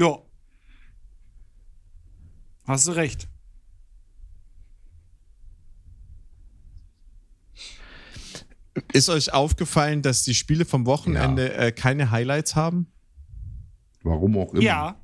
[0.00, 0.18] Ja.
[2.66, 3.28] Hast du recht.
[8.92, 12.90] Ist euch aufgefallen, dass die Spiele vom Wochenende äh, keine Highlights haben?
[14.02, 14.62] Warum auch immer.
[14.62, 15.00] Ja.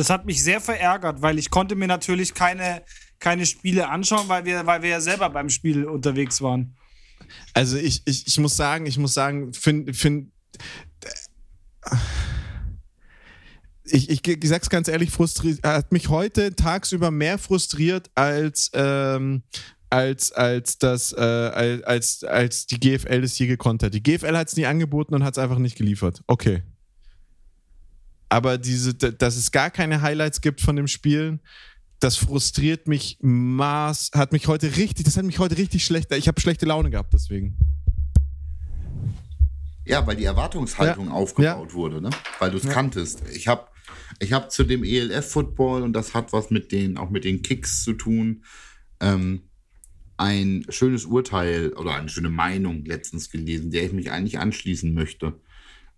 [0.00, 2.82] Das hat mich sehr verärgert, weil ich konnte mir natürlich keine,
[3.18, 6.74] keine Spiele anschauen, weil wir, weil wir ja selber beim Spiel unterwegs waren.
[7.52, 10.32] Also ich, ich, ich muss sagen, ich muss sagen, find, find,
[13.84, 19.42] ich, ich, ich sag's ganz ehrlich, frustriert, hat mich heute tagsüber mehr frustriert als, ähm,
[19.90, 21.20] als, als, das, äh,
[21.84, 23.92] als, als, die GFL es je gekonnt hat.
[23.92, 26.22] Die GFL hat es nie angeboten und hat es einfach nicht geliefert.
[26.26, 26.62] Okay.
[28.30, 31.40] Aber diese, dass es gar keine Highlights gibt von dem Spiel,
[31.98, 36.28] das frustriert mich maß, hat mich heute richtig, das hat mich heute richtig schlecht, ich
[36.28, 37.58] habe schlechte Laune gehabt deswegen.
[39.84, 41.12] Ja, weil die Erwartungshaltung Ja.
[41.12, 42.10] aufgebaut wurde, ne?
[42.38, 43.22] Weil du es kanntest.
[43.34, 43.66] Ich habe
[44.20, 47.82] ich hab zu dem ELF-Football und das hat was mit den, auch mit den Kicks
[47.82, 48.44] zu tun.
[49.00, 49.42] Ähm,
[50.16, 55.40] ein schönes Urteil oder eine schöne Meinung letztens gelesen, der ich mich eigentlich anschließen möchte.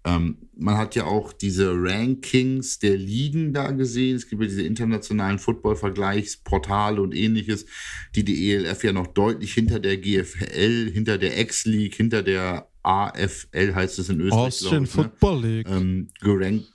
[0.05, 4.17] Ähm, man hat ja auch diese Rankings der Ligen da gesehen.
[4.17, 7.67] Es gibt ja diese internationalen Football-Vergleichsportale und ähnliches,
[8.15, 13.75] die die ELF ja noch deutlich hinter der GFL, hinter der X-League, hinter der AFL
[13.75, 14.47] heißt es in Österreich.
[14.47, 15.03] Austrian ich, ne?
[15.05, 15.69] Football League.
[15.69, 16.73] ähm, gerankt.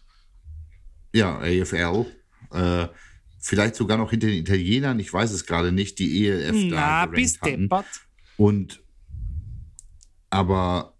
[1.14, 2.06] Ja, AFL.
[2.52, 2.88] Äh,
[3.40, 7.06] vielleicht sogar noch hinter den Italienern, ich weiß es gerade nicht, die ELF Na, da
[7.06, 7.62] gerankt bis hatten.
[7.64, 7.86] deppert.
[8.38, 8.82] Und
[10.30, 10.97] aber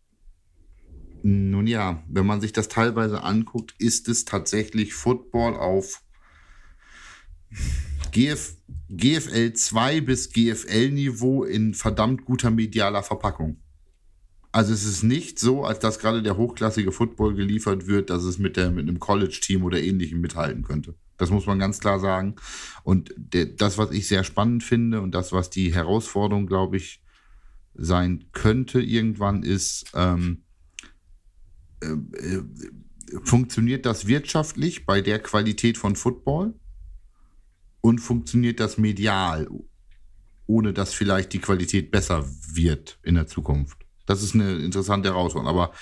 [1.28, 6.02] nun ja, wenn man sich das teilweise anguckt, ist es tatsächlich Football auf
[8.12, 8.56] GF,
[8.90, 13.58] GFL 2 bis GFL Niveau in verdammt guter medialer Verpackung.
[14.54, 18.40] Also es ist nicht so, als dass gerade der hochklassige Football geliefert wird, dass es
[18.40, 20.96] mit, der, mit einem College-Team oder ähnlichem mithalten könnte.
[21.18, 22.38] Das muss man ganz klar sagen.
[22.84, 27.04] Und der, das, was ich sehr spannend finde und das, was die Herausforderung, glaube ich,
[27.74, 30.44] sein könnte irgendwann, ist, ähm,
[31.82, 32.44] äh, äh,
[33.24, 36.54] funktioniert das wirtschaftlich bei der Qualität von Football?
[37.82, 39.48] Und funktioniert das medial,
[40.46, 43.78] ohne dass vielleicht die Qualität besser wird in der Zukunft?
[44.06, 45.48] Das ist eine interessante Herausforderung.
[45.48, 45.74] Aber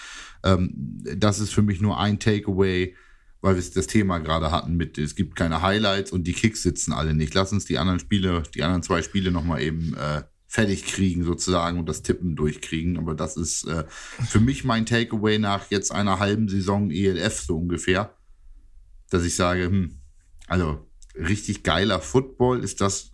[0.43, 2.95] ähm, das ist für mich nur ein Takeaway,
[3.41, 6.93] weil wir das Thema gerade hatten mit, es gibt keine Highlights und die Kicks sitzen
[6.93, 7.33] alle nicht.
[7.33, 10.23] Lass uns die anderen Spiele, die anderen zwei Spiele nochmal eben äh,
[10.55, 12.97] fertig kriegen sozusagen und das Tippen durchkriegen.
[12.97, 17.57] Aber das ist äh, für mich mein Takeaway nach jetzt einer halben Saison ELF so
[17.57, 18.15] ungefähr,
[19.09, 19.99] dass ich sage, hm,
[20.47, 23.11] also richtig geiler Football ist das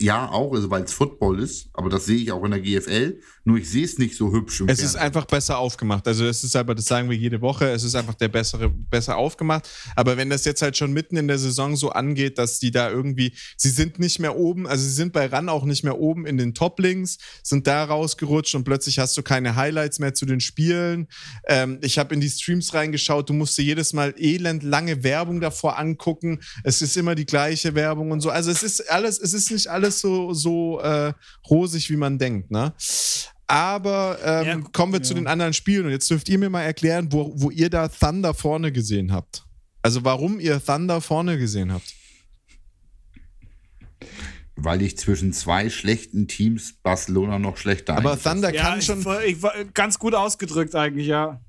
[0.00, 3.20] ja auch, also weil es Football ist, aber das sehe ich auch in der GFL,
[3.44, 5.00] nur ich sehe es nicht so hübsch Es ist Fernsehen.
[5.00, 6.08] einfach besser aufgemacht.
[6.08, 9.16] Also es ist aber, das sagen wir jede Woche, es ist einfach der bessere, besser
[9.16, 9.68] aufgemacht.
[9.96, 12.90] Aber wenn das jetzt halt schon mitten in der Saison so angeht, dass die da
[12.90, 16.26] irgendwie, sie sind nicht mehr oben, also sie sind bei RAN auch nicht mehr oben
[16.26, 20.40] in den Top-Links, sind da rausgerutscht und plötzlich hast du keine Highlights mehr zu den
[20.40, 21.08] Spielen.
[21.46, 25.40] Ähm, ich habe in die Streams reingeschaut, du musst dir jedes Mal elend lange Werbung
[25.42, 26.40] davor angucken.
[26.62, 28.30] Es ist immer die gleiche Werbung und so.
[28.30, 31.12] Also es ist alles, es ist nicht alles so, so äh,
[31.48, 32.72] rosig, wie man denkt, ne?
[33.46, 35.20] Aber ähm, Ja, kommen wir zu ja.
[35.20, 38.32] den anderen Spielen und jetzt dürft ihr mir mal erklären, wo, wo ihr da Thunder
[38.34, 39.44] vorne gesehen habt.
[39.82, 41.94] Also warum ihr Thunder vorne gesehen habt.
[44.56, 48.18] weil ich zwischen zwei schlechten Teams Barcelona noch schlechter Aber.
[48.20, 51.40] Thunder Ja, kann ich, schon, war- ich war ganz gut ausgedrückt eigentlich, ja.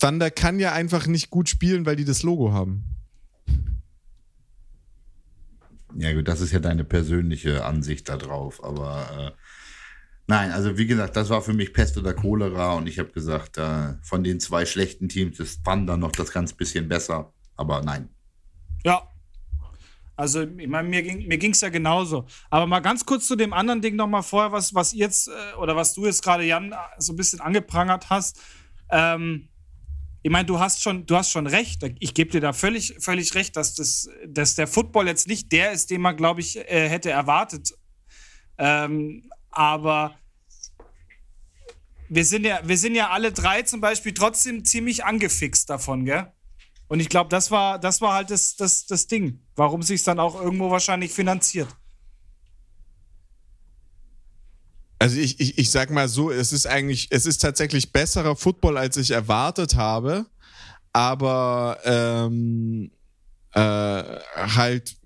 [0.00, 2.84] Thunder kann ja einfach nicht gut spielen, weil die das Logo haben.
[5.96, 9.40] Ja, gut, das ist ja deine persönliche Ansicht da drauf, aber äh,
[10.26, 13.58] nein, also wie gesagt, das war für mich Pest oder Cholera und ich habe gesagt,
[13.58, 18.08] äh, von den zwei schlechten Teams ist Thunder noch das ganz bisschen besser, aber nein.
[18.84, 19.08] Ja.
[20.16, 22.26] Also, ich meine, mir ging mir ging's ja genauso.
[22.48, 25.56] Aber mal ganz kurz zu dem anderen Ding noch mal vorher, was, was jetzt, äh,
[25.56, 28.40] oder was du jetzt gerade, Jan, so ein bisschen angeprangert hast.
[28.90, 29.48] Ähm,
[30.24, 31.82] ich meine, du hast schon, du hast schon recht.
[31.98, 35.72] Ich gebe dir da völlig, völlig recht, dass, das, dass der Football jetzt nicht der
[35.72, 37.74] ist, den man, glaube ich, äh, hätte erwartet.
[38.56, 40.18] Ähm, aber
[42.08, 46.32] wir sind, ja, wir sind ja alle drei zum Beispiel trotzdem ziemlich angefixt davon, gell?
[46.88, 50.18] Und ich glaube, das war, das war halt das, das, das Ding, warum sich dann
[50.18, 51.68] auch irgendwo wahrscheinlich finanziert.
[54.98, 58.78] Also ich, ich, ich sag mal so, es ist eigentlich, es ist tatsächlich besserer Football,
[58.78, 60.26] als ich erwartet habe.
[60.92, 62.90] Aber ähm,
[63.54, 64.96] äh, halt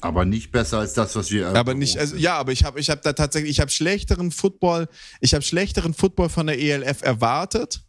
[0.00, 1.48] Aber nicht besser als das, was wir.
[1.48, 4.88] aber nicht also ja aber ich habe ich habe da tatsächlich ich habe schlechteren Football
[5.20, 7.82] ich habe schlechteren Football von der ELF erwartet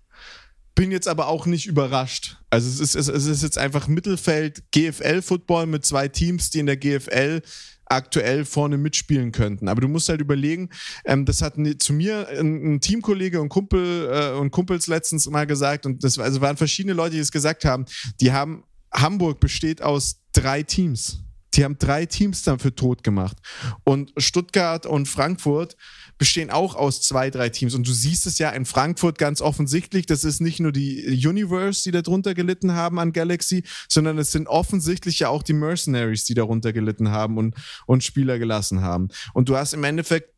[0.75, 5.21] bin jetzt aber auch nicht überrascht also es ist es, ist jetzt einfach Mittelfeld GFL
[5.21, 7.41] Football mit zwei Teams die in der GFL
[7.89, 9.67] aktuell vorne mitspielen könnten.
[9.67, 10.69] Aber du musst halt überlegen,
[11.05, 15.29] ähm, das hat ne- zu mir ein, ein Teamkollege und Kumpel äh, und Kumpels letztens
[15.29, 17.85] mal gesagt, und das also waren verschiedene Leute, die es gesagt haben,
[18.21, 18.63] die haben,
[18.93, 21.19] Hamburg besteht aus drei Teams.
[21.55, 23.37] Die haben drei Teams dafür tot gemacht.
[23.83, 25.75] Und Stuttgart und Frankfurt
[26.19, 27.73] bestehen auch aus zwei, drei Teams.
[27.73, 30.05] Und du siehst es ja in Frankfurt ganz offensichtlich.
[30.05, 34.47] Das ist nicht nur die Universe, die darunter gelitten haben an Galaxy, sondern es sind
[34.47, 37.55] offensichtlich ja auch die Mercenaries, die darunter gelitten haben und,
[37.87, 39.07] und Spieler gelassen haben.
[39.33, 40.29] Und du hast im Endeffekt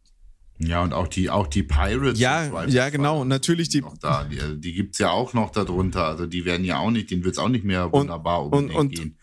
[0.59, 2.19] Ja, und auch die, auch die Pirates.
[2.19, 3.21] Ja, ja, genau.
[3.21, 4.23] Und natürlich die- Noch da.
[4.25, 6.05] Die, also die gibt es ja auch noch darunter.
[6.05, 8.79] Also die werden ja auch nicht, denen wird es auch nicht mehr wunderbar und- unbedingt
[8.79, 9.17] und- gehen.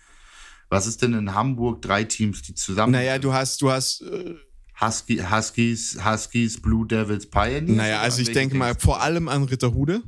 [0.71, 2.93] Was ist denn in Hamburg drei Teams, die zusammen.
[2.93, 4.35] Naja, du hast, du hast, äh,
[4.81, 7.77] Husky, Huskies, Huskies, Blue Devils, Pioneers?
[7.77, 10.03] naja, also ich denke mal vor allem an Ritterhude.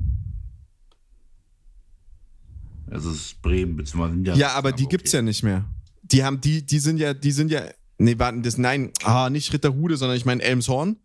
[2.87, 5.65] Das ist Bremen, beziehungsweise Ja, aber die gibt's ja nicht mehr.
[6.03, 7.63] Die haben, die, die sind ja, die sind ja
[8.03, 10.97] Nee, warten, das, nein, ah, nicht Ritterhude, sondern ich meine Elmshorn.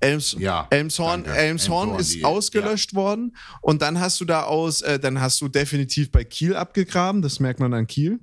[0.00, 1.24] Elms, Ja, Elmshorn.
[1.26, 5.40] Elmshorn Elmshorn, ist die- ausgelöscht worden und dann hast du da aus, äh, dann hast
[5.42, 8.18] du definitiv bei Kiel abgegraben, das merkt man an Kiel.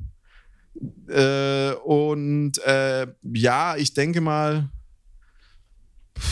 [1.08, 4.70] Äh, und äh, ja, ich denke mal,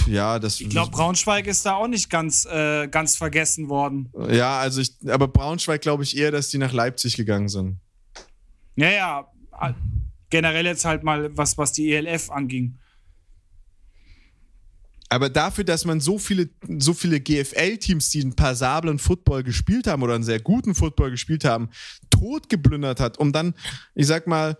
[0.07, 0.59] ja, das.
[0.59, 4.11] Ich glaube, Braunschweig ist da auch nicht ganz, äh, ganz vergessen worden.
[4.29, 7.79] Ja, also ich, aber Braunschweig glaube ich eher, dass die nach Leipzig gegangen sind.
[8.75, 9.31] Ja, ja.
[9.61, 9.73] äh,
[10.31, 12.77] Generell jetzt halt mal, was, was die ELF anging.
[15.15, 20.03] Aber dafür, dass man so viele, so viele GFL-Teams, die einen passablen Football gespielt haben
[20.03, 21.69] oder einen sehr guten Football gespielt haben,
[22.09, 23.53] totgeplündert hat, um dann,
[23.93, 24.57] ich sag mal,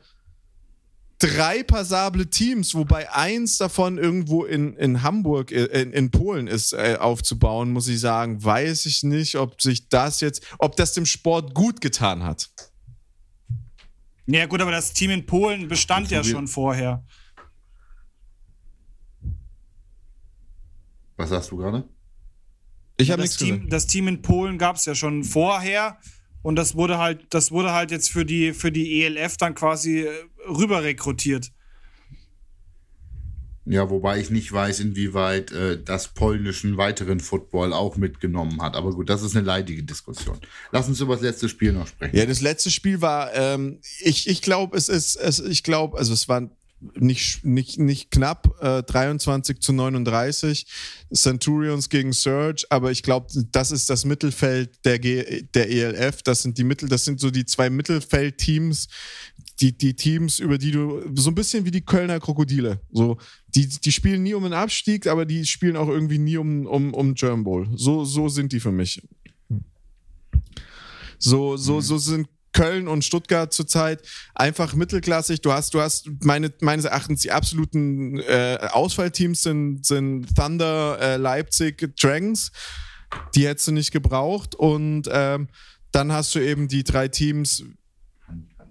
[1.19, 6.71] drei passable Teams, wobei eins davon irgendwo in, in Hamburg, äh, in, in Polen ist,
[6.71, 11.05] äh, aufzubauen, muss ich sagen, weiß ich nicht, ob sich das jetzt, ob das dem
[11.05, 12.49] Sport gut getan hat.
[14.25, 17.03] Ja, gut, aber das Team in Polen bestand ja schon vorher.
[21.17, 21.83] Was sagst du gerade?
[22.97, 23.73] Ich habe das nichts Team, gesagt.
[23.73, 25.97] das Team in Polen gab es ja schon vorher
[26.41, 30.01] und das wurde halt, das wurde halt jetzt für die, für die ELF dann quasi
[30.01, 30.09] äh,
[30.47, 31.51] rüber rekrutiert.
[33.67, 38.75] Ja, wobei ich nicht weiß, inwieweit äh, das polnischen weiteren Football auch mitgenommen hat.
[38.75, 40.37] Aber gut, das ist eine leidige Diskussion.
[40.71, 42.15] Lass uns über das letzte Spiel noch sprechen.
[42.15, 46.13] Ja, das letzte Spiel war, ähm, ich, ich glaube, es ist, es, ich glaube, also
[46.13, 46.47] es war
[46.79, 50.67] nicht, nicht, nicht knapp, äh, 23 zu 39,
[51.13, 56.41] Centurions gegen Surge, aber ich glaube, das ist das Mittelfeld der, G, der ELF, das
[56.41, 58.87] sind die Mittel, das sind so die zwei Mittelfeldteams,
[59.61, 63.17] die, die Teams, über die du, so ein bisschen wie die Kölner Krokodile, so,
[63.47, 66.93] die, die spielen nie um den Abstieg, aber die spielen auch irgendwie nie um, um,
[66.93, 67.67] um German Bowl.
[67.75, 69.01] So, so sind die für mich.
[71.17, 74.01] So, so, so sind Köln und Stuttgart zurzeit
[74.33, 75.41] einfach mittelklassig.
[75.41, 81.17] Du hast, du hast meine, meines Erachtens die absoluten äh, Ausfallteams sind, sind Thunder, äh,
[81.17, 82.53] Leipzig, Dragons.
[83.35, 84.55] Die hättest du nicht gebraucht.
[84.55, 85.49] Und ähm,
[85.91, 87.63] dann hast du eben die drei Teams.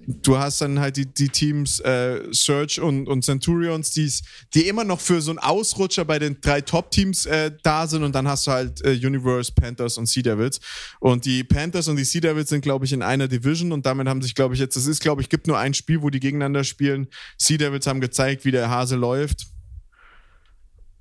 [0.06, 4.22] Du hast dann halt die, die Teams äh, Surge und, und Centurions, die's,
[4.54, 8.14] die immer noch für so einen Ausrutscher bei den drei Top-Teams äh, da sind und
[8.14, 10.60] dann hast du halt äh, Universe, Panthers und Sea Devils.
[11.00, 14.08] Und die Panthers und die Sea Devils sind, glaube ich, in einer Division und damit
[14.08, 16.20] haben sich, glaube ich, jetzt, es ist, glaube ich, gibt nur ein Spiel, wo die
[16.20, 17.08] gegeneinander spielen.
[17.38, 19.46] Sea Devils haben gezeigt, wie der Hase läuft.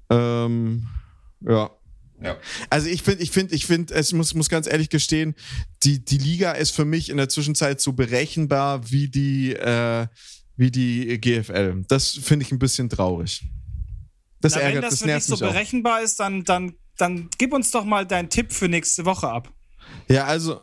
[0.09, 0.87] Ähm,
[1.41, 1.69] ja.
[2.23, 2.37] Ja.
[2.69, 5.35] Also ich finde, ich finde, ich finde, es muss, muss ganz ehrlich gestehen,
[5.83, 10.07] die, die Liga ist für mich in der Zwischenzeit so berechenbar wie die, äh,
[10.55, 11.83] wie die GFL.
[11.87, 13.43] Das finde ich ein bisschen traurig.
[14.41, 15.51] Das Na, wenn ärgert, das das für dich nervt so mich auch.
[15.51, 19.51] berechenbar ist, dann, dann, dann gib uns doch mal deinen Tipp für nächste Woche ab.
[20.07, 20.61] Ja, also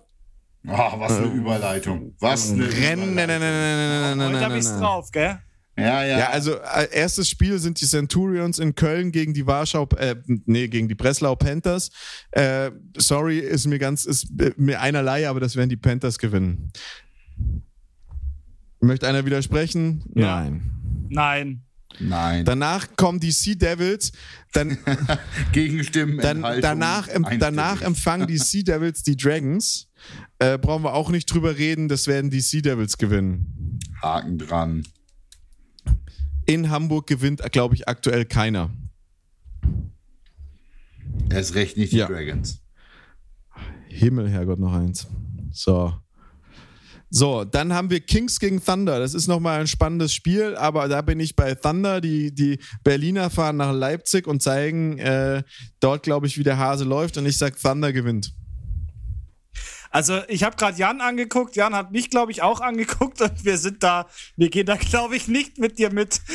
[0.67, 2.15] Ah, was eine Überleitung.
[2.21, 4.81] Was eine Rennen, nein, nein, nein, nein, nein, nein, Heute nein, hab nein, ich's nein.
[4.81, 5.39] drauf, gell?
[5.81, 6.19] Ja, ja.
[6.19, 10.69] Ja, also äh, erstes Spiel sind die Centurions in Köln gegen die Warschau, äh, nee,
[10.69, 11.91] gegen die Breslau Panthers.
[12.33, 16.73] Äh, sorry, ist mir ganz, ist äh, mir einerlei, aber das werden die Panthers gewinnen.
[18.81, 20.05] Möchte einer widersprechen?
[20.15, 20.43] Ja.
[20.43, 20.71] Nein.
[21.11, 21.63] Nein.
[21.99, 22.45] Nein.
[22.45, 24.13] Danach kommen die Sea Devils,
[24.53, 24.79] dann,
[25.53, 26.19] Gegenstimmen.
[26.19, 27.09] dann danach,
[27.39, 29.89] danach empfangen die Sea Devils die Dragons.
[30.39, 33.79] Äh, brauchen wir auch nicht drüber reden, das werden die Sea Devils gewinnen.
[34.01, 34.85] Haken dran.
[36.51, 38.71] In Hamburg gewinnt, glaube ich, aktuell keiner.
[41.31, 42.09] Erst recht nicht die Ja.
[42.09, 42.61] Dragons.
[43.87, 45.07] Himmel, Herrgott, noch eins.
[45.53, 45.95] So.
[47.09, 48.99] So, dann haben wir Kings gegen Thunder.
[48.99, 52.01] Das ist nochmal ein spannendes Spiel, aber da bin ich bei Thunder.
[52.01, 55.45] Die, die Berliner fahren nach Leipzig und zeigen äh,
[55.79, 57.17] dort, glaube ich, wie der Hase läuft.
[57.17, 58.35] Und ich sage, Thunder gewinnt.
[59.93, 63.59] Also ich habe gerade Jan angeguckt, Jan hat mich, glaube ich, auch angeguckt und wir
[63.59, 66.21] sind da, wir gehen da, glaube ich, nicht mit dir mit.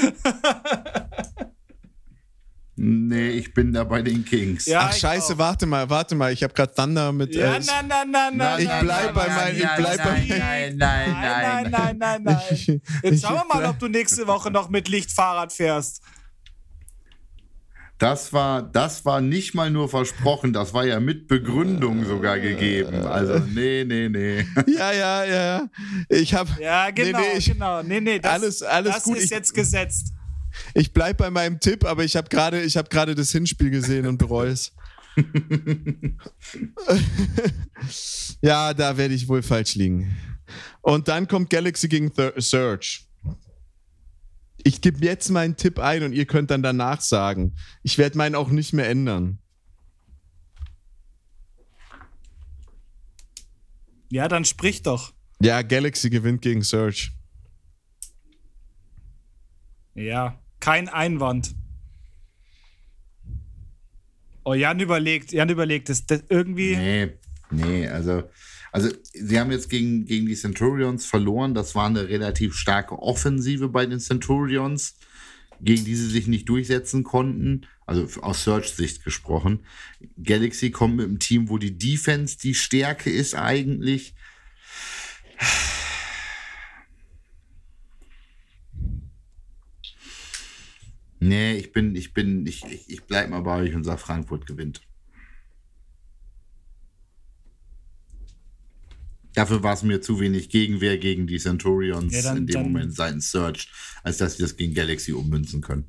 [2.78, 4.66] Nee, ich bin da bei den Kings.
[4.66, 5.38] Ja, Ach, scheiße, auch.
[5.38, 6.34] warte mal, warte mal.
[6.34, 7.34] Ich habe gerade Thunder mit.
[7.34, 8.60] Ja, äh, nein, nein, nein, nein.
[8.62, 11.98] Ich nein, bleib nein, bei nein, meinen- ich nein, bleib bei- nein, Nein, nein, nein,
[11.98, 16.02] nein, nein, Jetzt schauen wir mal, ob du nächste Woche noch mit Licht Fahrrad fährst.
[18.06, 23.04] Das war, das war nicht mal nur versprochen, das war ja mit Begründung sogar gegeben.
[23.08, 24.46] Also, nee, nee, nee.
[24.68, 25.70] ja, ja, ja, ja.
[26.10, 26.52] Ich habe.
[26.62, 27.82] Ja, genau, nee, ich, genau.
[27.82, 29.18] Nee, nee, das, Alles- alles das gut.
[29.18, 30.14] ist Ich- jetzt gesetzt.
[30.76, 34.06] ich bleib bei meinem Tipp, aber ich habe gerade, ich habe gerade das Hinspiel gesehen
[34.06, 34.72] und bereue es.
[38.42, 40.16] ja, da werde ich wohl falsch liegen.
[40.82, 43.00] Und dann kommt Galaxy gegen Thir Surge.
[44.68, 47.56] Ich gebe jetzt meinen Tipp ein und ihr könnt dann danach sagen.
[47.84, 49.38] Ich werde meinen auch nicht mehr ändern.
[54.10, 55.14] Ja, dann sprich doch.
[55.40, 57.12] Ja, Galaxy gewinnt gegen Surge.
[59.94, 61.54] Ja, kein Einwand.
[64.46, 66.76] Oh, Jan überlegt, Jan überlegt, das, das irgendwie.
[66.76, 67.14] Nee,
[67.52, 68.24] nee, also,
[68.76, 71.54] also sie haben jetzt gegen, gegen die Centurions verloren.
[71.54, 74.98] Das war eine relativ starke Offensive bei den Centurions,
[75.62, 77.68] gegen die sie sich nicht durchsetzen konnten.
[77.86, 79.62] Also aus Search-Sicht gesprochen.
[80.22, 84.14] Galaxy kommt mit einem Team, wo die Defense die Stärke ist eigentlich.
[91.22, 94.82] Nee, ich bin, ich bin, ich, ich, bleib mal bei euch und sag, Frankfurt gewinnt.
[99.36, 102.64] Dafür war es mir zu wenig Gegenwehr gegen die Centurions Ja, dann- in dem dann-
[102.64, 103.70] Moment seitens Search,
[104.04, 105.86] als dass sie das gegen Galaxy ummünzen können.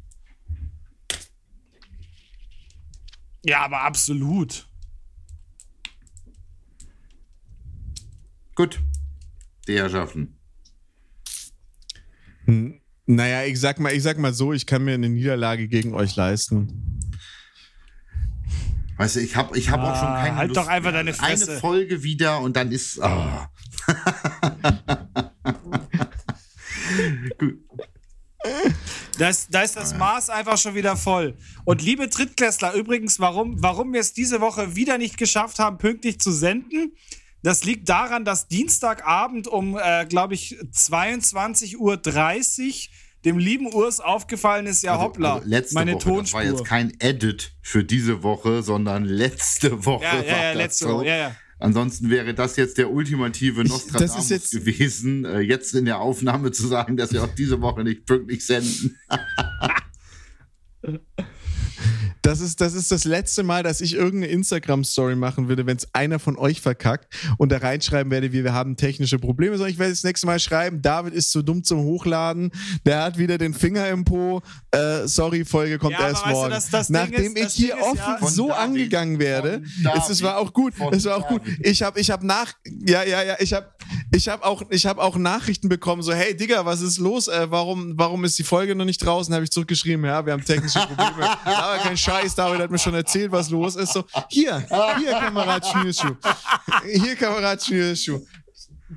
[3.45, 4.69] Ja, aber absolut.
[8.57, 8.81] Gut.
[9.69, 10.35] Die Herrschaften.
[13.07, 16.17] Naja, ich sag mal, ich sag mal so, ich kann mir eine Niederlage gegen euch
[16.17, 16.99] leisten.
[18.97, 21.01] Weißt du, ich habe ich hab auch schon Ah, keine halt Lust doch einfach mehr.
[21.01, 21.51] deine Fresse.
[21.53, 23.01] Eine Folge wieder und dann ist.
[23.03, 23.51] ah.
[27.39, 27.59] Gut.
[29.19, 31.37] Da ist, da ist das Maß einfach schon wieder voll.
[31.65, 36.21] Und liebe Drittklässler, übrigens, warum, warum wir es diese Woche wieder nicht geschafft haben, pünktlich
[36.21, 36.93] zu senden,
[37.43, 42.01] das liegt daran, dass Dienstagabend um, äh, glaube ich, 22.30 Uhr
[43.27, 46.41] dem lieben Urs aufgefallen ist, ja Also- hoppla, also letzte meine Woche, Tonspur.
[46.41, 50.05] Das war jetzt kein Edit für diese Woche, sondern letzte Woche.
[50.05, 50.91] ja, ja, war ja, das letzte so.
[50.95, 51.37] Woche, ja, ja.
[51.59, 56.01] Ansonsten wäre das jetzt der ultimative Nostradamus das ist jetzt- gewesen, äh, jetzt in der
[56.01, 58.97] Aufnahme zu sagen, dass wir auch diese Woche nicht pünktlich senden.
[62.27, 65.87] Das ist, das ist das letzte Mal, dass ich irgendeine Instagram-Story machen würde, wenn es
[65.95, 67.07] einer von euch verkackt
[67.39, 70.41] und da reinschreiben werde, wie wir haben technische Probleme, sondern ich werde das nächste Mal
[70.41, 72.51] schreiben, David ist zu dumm zum Hochladen,
[72.85, 76.31] der hat wieder den Finger im Po, äh, sorry, Folge kommt Ja, erst weißt du,
[76.33, 76.51] morgen.
[76.51, 79.63] das- das Nachdem ist- ich hier offen ja- so David, angegangen werde,
[79.97, 81.43] es, es war auch gut, es war auch gut.
[81.61, 82.55] Ich habe ich hab nach,
[82.89, 83.69] ja, ja, ja, ich habe
[84.17, 87.29] ich hab auch, ich hab auch Nachrichten bekommen, so, hey Digga, was ist los?
[87.29, 89.33] Äh, warum, warum ist die Folge noch nicht draußen?
[89.35, 91.31] Habe ich zurückgeschrieben, ja, wir haben technische Probleme.
[91.45, 93.93] Aber kein Scheiß, David hat mir schon erzählt, was los ist.
[93.93, 94.67] So, hier,
[94.99, 96.17] hier, Kamerad Schnürschuh.
[96.85, 98.21] Hier, Kamerad Schnürschuh.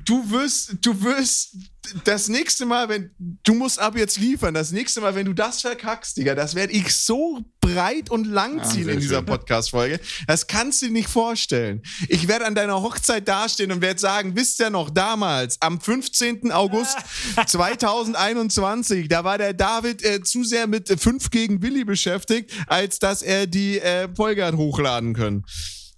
[0.06, 1.56] Du wirst, du wirst
[2.04, 5.62] das nächste Mal, wenn du musst ab jetzt liefern, das nächste Mal, wenn du das
[5.62, 9.22] verkackst, Digga, das werde ich so breit und lang ziehen sehr in dieser.
[9.22, 10.00] Podcast-Folge.
[10.28, 11.82] Das kannst du dir nicht vorstellen.
[12.08, 16.52] Ich werde an deiner Hochzeit dastehen und werde sagen, wisst ihr noch, damals, am 15.
[16.52, 16.98] August
[17.48, 23.22] 2021, da war der David äh, zu sehr mit 5 gegen Willi beschäftigt, als dass
[23.22, 25.44] er die äh, Folge hat hochladen können.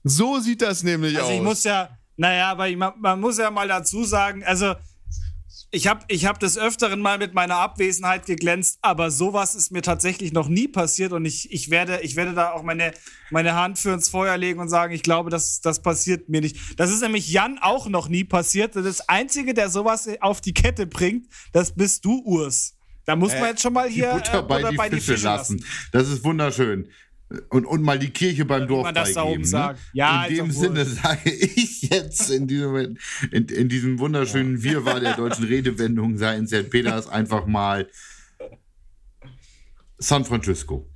[0.03, 1.35] So sieht das nämlich Also aus.
[1.35, 4.73] ich muss ja, naja, aber ich, man, man muss ja mal dazu sagen, also
[5.73, 9.81] ich habe ich hab des Öfteren mal mit meiner Abwesenheit geglänzt, aber sowas ist mir
[9.81, 12.91] tatsächlich noch nie passiert und ich, ich, werde, ich werde da auch meine,
[13.29, 16.57] meine Hand für ins Feuer legen und sagen, ich glaube, das, das passiert mir nicht.
[16.77, 18.75] Das ist nämlich Jan auch noch nie passiert.
[18.75, 22.75] Das Einzige, der sowas auf die Kette bringt, das bist du, Urs.
[23.05, 25.65] Da muss man jetzt schon mal Die hier Butter äh, bei, die, Fische lassen.
[25.91, 26.89] Das ist wunderschön.
[27.49, 29.33] Und, und mal die Kirche beim Dorf man das da beigeben.
[29.33, 29.47] oben ne?
[29.47, 29.79] sagt.
[29.93, 32.97] Ja, in dem Sinne sage ich jetzt in diesem,
[33.31, 36.69] in, in diesem wunderschönen Wirrwarr der deutschen Redewendung seien St.
[36.69, 37.87] Peters einfach mal
[39.97, 40.87] San Francisco.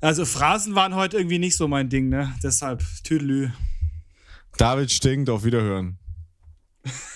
[0.00, 2.34] Also Phrasen waren heute irgendwie nicht so mein Ding, ne?
[2.42, 3.50] Deshalb Tüdelü.
[4.56, 5.98] David stinkt, auf Wiederhören.